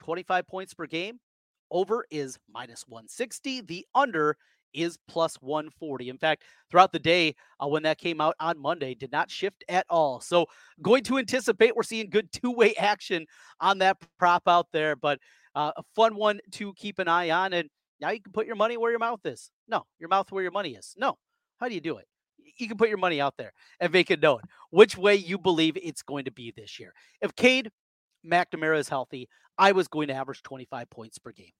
25 0.02 0.48
points 0.48 0.72
per 0.72 0.86
game? 0.86 1.20
Over 1.70 2.06
is 2.10 2.38
minus 2.50 2.88
160. 2.88 3.60
The 3.60 3.86
under 3.94 4.38
is 4.74 4.98
plus 5.08 5.36
140. 5.36 6.08
In 6.08 6.18
fact, 6.18 6.42
throughout 6.70 6.92
the 6.92 6.98
day 6.98 7.34
uh, 7.60 7.66
when 7.66 7.82
that 7.84 7.98
came 7.98 8.20
out 8.20 8.34
on 8.40 8.58
Monday, 8.58 8.94
did 8.94 9.12
not 9.12 9.30
shift 9.30 9.64
at 9.68 9.86
all. 9.88 10.20
So, 10.20 10.46
going 10.82 11.04
to 11.04 11.18
anticipate 11.18 11.76
we're 11.76 11.82
seeing 11.82 12.10
good 12.10 12.32
two 12.32 12.50
way 12.50 12.74
action 12.78 13.26
on 13.60 13.78
that 13.78 13.98
prop 14.18 14.42
out 14.46 14.68
there, 14.72 14.96
but 14.96 15.18
uh, 15.54 15.72
a 15.76 15.82
fun 15.94 16.16
one 16.16 16.40
to 16.52 16.72
keep 16.74 16.98
an 16.98 17.08
eye 17.08 17.30
on. 17.30 17.52
And 17.52 17.70
now 18.00 18.10
you 18.10 18.20
can 18.20 18.32
put 18.32 18.46
your 18.46 18.56
money 18.56 18.76
where 18.76 18.90
your 18.90 19.00
mouth 19.00 19.24
is. 19.24 19.50
No, 19.68 19.86
your 19.98 20.08
mouth 20.08 20.30
where 20.30 20.42
your 20.42 20.52
money 20.52 20.70
is. 20.70 20.94
No. 20.98 21.18
How 21.58 21.68
do 21.68 21.74
you 21.74 21.80
do 21.80 21.96
it? 21.98 22.06
You 22.58 22.68
can 22.68 22.76
put 22.76 22.88
your 22.88 22.98
money 22.98 23.20
out 23.20 23.36
there 23.36 23.52
and 23.80 23.92
make 23.92 24.10
it 24.10 24.20
known 24.20 24.40
which 24.70 24.96
way 24.96 25.14
you 25.16 25.38
believe 25.38 25.76
it's 25.76 26.02
going 26.02 26.26
to 26.26 26.30
be 26.30 26.52
this 26.54 26.78
year. 26.78 26.92
If 27.20 27.34
Cade 27.34 27.70
McNamara 28.24 28.78
is 28.78 28.88
healthy, 28.88 29.28
I 29.58 29.72
was 29.72 29.88
going 29.88 30.08
to 30.08 30.14
average 30.14 30.42
25 30.42 30.90
points 30.90 31.18
per 31.18 31.32
game. 31.32 31.52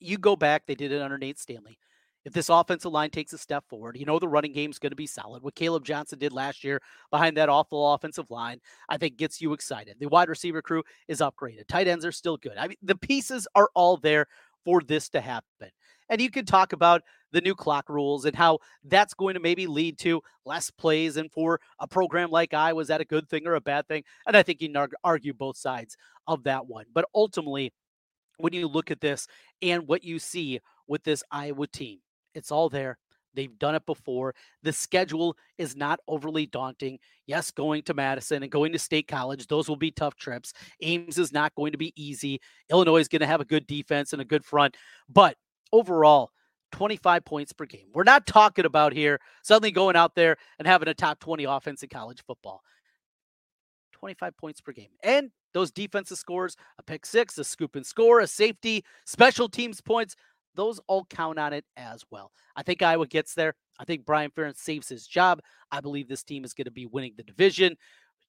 You 0.00 0.18
go 0.18 0.36
back, 0.36 0.64
they 0.66 0.74
did 0.74 0.92
it 0.92 1.02
under 1.02 1.18
Nate 1.18 1.38
Stanley. 1.38 1.78
If 2.24 2.32
this 2.32 2.48
offensive 2.48 2.92
line 2.92 3.10
takes 3.10 3.32
a 3.32 3.38
step 3.38 3.64
forward, 3.68 3.96
you 3.96 4.04
know 4.04 4.18
the 4.18 4.28
running 4.28 4.52
game 4.52 4.70
is 4.70 4.78
going 4.78 4.90
to 4.90 4.96
be 4.96 5.06
solid. 5.06 5.42
What 5.42 5.54
Caleb 5.54 5.84
Johnson 5.84 6.18
did 6.18 6.32
last 6.32 6.62
year 6.62 6.82
behind 7.10 7.36
that 7.36 7.48
awful 7.48 7.94
offensive 7.94 8.30
line, 8.30 8.60
I 8.88 8.98
think 8.98 9.16
gets 9.16 9.40
you 9.40 9.52
excited. 9.52 9.96
The 9.98 10.08
wide 10.08 10.28
receiver 10.28 10.60
crew 10.60 10.82
is 11.06 11.20
upgraded. 11.20 11.68
Tight 11.68 11.88
ends 11.88 12.04
are 12.04 12.12
still 12.12 12.36
good. 12.36 12.58
I 12.58 12.68
mean, 12.68 12.76
the 12.82 12.96
pieces 12.96 13.48
are 13.54 13.70
all 13.74 13.96
there 13.96 14.26
for 14.64 14.82
this 14.82 15.08
to 15.10 15.20
happen. 15.20 15.70
And 16.10 16.20
you 16.20 16.30
can 16.30 16.44
talk 16.44 16.72
about 16.72 17.02
the 17.32 17.40
new 17.40 17.54
clock 17.54 17.88
rules 17.88 18.24
and 18.24 18.34
how 18.34 18.58
that's 18.84 19.14
going 19.14 19.34
to 19.34 19.40
maybe 19.40 19.66
lead 19.66 19.98
to 20.00 20.22
less 20.44 20.70
plays. 20.70 21.16
And 21.16 21.30
for 21.30 21.60
a 21.78 21.86
program 21.86 22.30
like 22.30 22.54
I, 22.54 22.72
was 22.72 22.88
that 22.88 23.00
a 23.00 23.06
good 23.06 23.28
thing 23.28 23.46
or 23.46 23.54
a 23.54 23.60
bad 23.60 23.86
thing? 23.88 24.04
And 24.26 24.36
I 24.36 24.42
think 24.42 24.60
you 24.60 24.70
can 24.70 24.88
argue 25.04 25.34
both 25.34 25.56
sides 25.56 25.96
of 26.26 26.44
that 26.44 26.66
one. 26.66 26.86
But 26.92 27.06
ultimately, 27.14 27.72
when 28.38 28.52
you 28.52 28.68
look 28.68 28.90
at 28.90 29.00
this 29.00 29.26
and 29.62 29.86
what 29.86 30.04
you 30.04 30.18
see 30.18 30.60
with 30.86 31.04
this 31.04 31.22
Iowa 31.30 31.66
team, 31.66 31.98
it's 32.38 32.50
all 32.50 32.68
there. 32.68 32.98
They've 33.34 33.58
done 33.58 33.74
it 33.74 33.86
before. 33.86 34.34
The 34.62 34.72
schedule 34.72 35.36
is 35.58 35.76
not 35.76 36.00
overly 36.08 36.46
daunting. 36.46 36.98
Yes, 37.26 37.50
going 37.50 37.82
to 37.82 37.94
Madison 37.94 38.42
and 38.42 38.50
going 38.50 38.72
to 38.72 38.78
State 38.78 39.06
College, 39.06 39.46
those 39.46 39.68
will 39.68 39.76
be 39.76 39.90
tough 39.90 40.16
trips. 40.16 40.52
Ames 40.82 41.18
is 41.18 41.32
not 41.32 41.54
going 41.54 41.72
to 41.72 41.78
be 41.78 41.92
easy. 41.94 42.40
Illinois 42.70 42.98
is 42.98 43.08
going 43.08 43.20
to 43.20 43.26
have 43.26 43.40
a 43.40 43.44
good 43.44 43.66
defense 43.66 44.12
and 44.12 44.22
a 44.22 44.24
good 44.24 44.44
front. 44.44 44.76
But 45.08 45.36
overall, 45.72 46.32
25 46.72 47.24
points 47.24 47.52
per 47.52 47.66
game. 47.66 47.86
We're 47.94 48.04
not 48.04 48.26
talking 48.26 48.64
about 48.64 48.92
here 48.92 49.20
suddenly 49.42 49.70
going 49.70 49.96
out 49.96 50.14
there 50.14 50.36
and 50.58 50.66
having 50.66 50.88
a 50.88 50.94
top 50.94 51.20
20 51.20 51.44
offense 51.44 51.82
in 51.82 51.88
college 51.88 52.22
football. 52.26 52.62
25 53.92 54.36
points 54.36 54.60
per 54.60 54.72
game. 54.72 54.90
And 55.02 55.30
those 55.54 55.70
defensive 55.70 56.18
scores, 56.18 56.56
a 56.78 56.82
pick 56.82 57.06
six, 57.06 57.38
a 57.38 57.44
scoop 57.44 57.74
and 57.74 57.86
score, 57.86 58.20
a 58.20 58.26
safety, 58.26 58.84
special 59.06 59.48
teams 59.48 59.80
points, 59.80 60.14
those 60.58 60.80
all 60.88 61.06
count 61.08 61.38
on 61.38 61.52
it 61.52 61.64
as 61.76 62.04
well. 62.10 62.32
I 62.56 62.62
think 62.62 62.82
Iowa 62.82 63.06
gets 63.06 63.34
there. 63.34 63.54
I 63.78 63.84
think 63.84 64.04
Brian 64.04 64.32
Ferentz 64.32 64.58
saves 64.58 64.88
his 64.88 65.06
job. 65.06 65.40
I 65.70 65.80
believe 65.80 66.08
this 66.08 66.24
team 66.24 66.44
is 66.44 66.52
going 66.52 66.64
to 66.64 66.70
be 66.72 66.86
winning 66.86 67.14
the 67.16 67.22
division. 67.22 67.76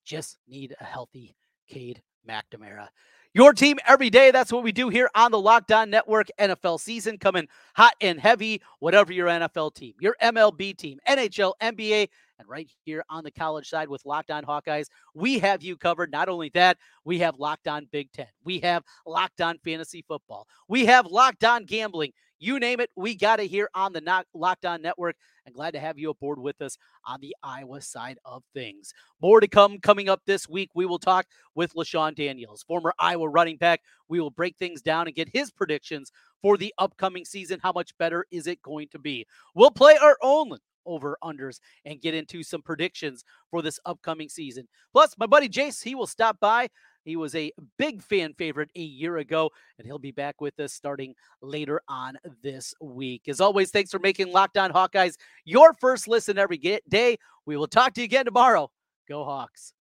Just 0.05 0.37
need 0.47 0.75
a 0.79 0.83
healthy 0.83 1.35
Cade 1.67 2.03
McNamara. 2.29 2.89
Your 3.35 3.53
team 3.53 3.77
every 3.87 4.09
day. 4.09 4.31
That's 4.31 4.51
what 4.51 4.63
we 4.63 4.71
do 4.71 4.89
here 4.89 5.07
on 5.13 5.29
the 5.29 5.39
Locked 5.39 5.71
On 5.71 5.87
Network. 5.87 6.29
NFL 6.39 6.79
season 6.79 7.19
coming 7.19 7.47
hot 7.75 7.93
and 8.01 8.19
heavy, 8.19 8.59
whatever 8.79 9.13
your 9.13 9.27
NFL 9.27 9.75
team, 9.75 9.93
your 9.99 10.15
MLB 10.19 10.75
team, 10.75 10.99
NHL, 11.07 11.53
NBA, 11.61 12.09
and 12.39 12.49
right 12.49 12.67
here 12.85 13.03
on 13.07 13.23
the 13.23 13.29
college 13.29 13.69
side 13.69 13.87
with 13.87 14.03
Locked 14.03 14.31
On 14.31 14.43
Hawkeyes, 14.43 14.87
we 15.13 15.37
have 15.37 15.61
you 15.61 15.77
covered. 15.77 16.11
Not 16.11 16.27
only 16.27 16.49
that, 16.55 16.77
we 17.05 17.19
have 17.19 17.37
Locked 17.37 17.67
On 17.67 17.87
Big 17.91 18.11
Ten, 18.13 18.25
we 18.43 18.59
have 18.61 18.83
Locked 19.05 19.41
On 19.41 19.59
Fantasy 19.59 20.03
Football, 20.07 20.47
we 20.67 20.87
have 20.87 21.05
Locked 21.05 21.43
On 21.43 21.65
Gambling. 21.65 22.13
You 22.39 22.59
name 22.59 22.79
it, 22.79 22.89
we 22.95 23.15
got 23.15 23.39
it 23.39 23.47
here 23.47 23.69
on 23.75 23.93
the 23.93 24.23
Locked 24.33 24.65
On 24.65 24.81
Network. 24.81 25.15
And 25.45 25.55
glad 25.55 25.71
to 25.71 25.79
have 25.79 25.97
you 25.97 26.09
aboard 26.09 26.39
with 26.39 26.61
us 26.61 26.77
on 27.05 27.19
the 27.21 27.35
Iowa 27.43 27.81
side 27.81 28.17
of 28.23 28.43
things. 28.53 28.93
More 29.21 29.39
to 29.39 29.47
come 29.47 29.79
coming 29.79 30.07
up 30.07 30.21
this 30.25 30.47
week. 30.47 30.69
We 30.73 30.85
will 30.85 30.99
talk 30.99 31.25
with 31.55 31.73
LeShun 31.73 32.15
Daniels, 32.15 32.63
former 32.63 32.93
Iowa 32.99 33.27
running 33.27 33.57
back. 33.57 33.81
We 34.07 34.19
will 34.19 34.31
break 34.31 34.57
things 34.57 34.81
down 34.81 35.07
and 35.07 35.15
get 35.15 35.29
his 35.33 35.51
predictions 35.51 36.11
for 36.41 36.55
the 36.55 36.73
upcoming 36.77 37.25
season. 37.25 37.59
How 37.61 37.71
much 37.71 37.97
better 37.97 38.25
is 38.31 38.47
it 38.47 38.61
going 38.61 38.87
to 38.89 38.99
be? 38.99 39.25
We'll 39.55 39.71
play 39.71 39.97
our 40.01 40.17
own 40.21 40.57
over 40.85 41.17
unders 41.23 41.59
and 41.85 42.01
get 42.01 42.13
into 42.13 42.43
some 42.43 42.61
predictions 42.61 43.23
for 43.51 43.61
this 43.61 43.79
upcoming 43.85 44.29
season. 44.29 44.67
Plus, 44.91 45.15
my 45.17 45.25
buddy 45.25 45.49
Jace, 45.49 45.83
he 45.83 45.95
will 45.95 46.07
stop 46.07 46.39
by 46.39 46.69
he 47.03 47.15
was 47.15 47.35
a 47.35 47.51
big 47.77 48.01
fan 48.03 48.33
favorite 48.33 48.69
a 48.75 48.81
year 48.81 49.17
ago, 49.17 49.49
and 49.77 49.85
he'll 49.85 49.99
be 49.99 50.11
back 50.11 50.41
with 50.41 50.59
us 50.59 50.73
starting 50.73 51.15
later 51.41 51.81
on 51.87 52.17
this 52.43 52.73
week. 52.81 53.23
As 53.27 53.41
always, 53.41 53.71
thanks 53.71 53.91
for 53.91 53.99
making 53.99 54.31
Locked 54.31 54.57
On 54.57 54.71
Hawkeyes 54.71 55.15
your 55.45 55.73
first 55.73 56.07
listen 56.07 56.37
every 56.37 56.57
day. 56.89 57.17
We 57.45 57.57
will 57.57 57.67
talk 57.67 57.93
to 57.93 58.01
you 58.01 58.05
again 58.05 58.25
tomorrow. 58.25 58.69
Go 59.07 59.23
Hawks. 59.23 59.73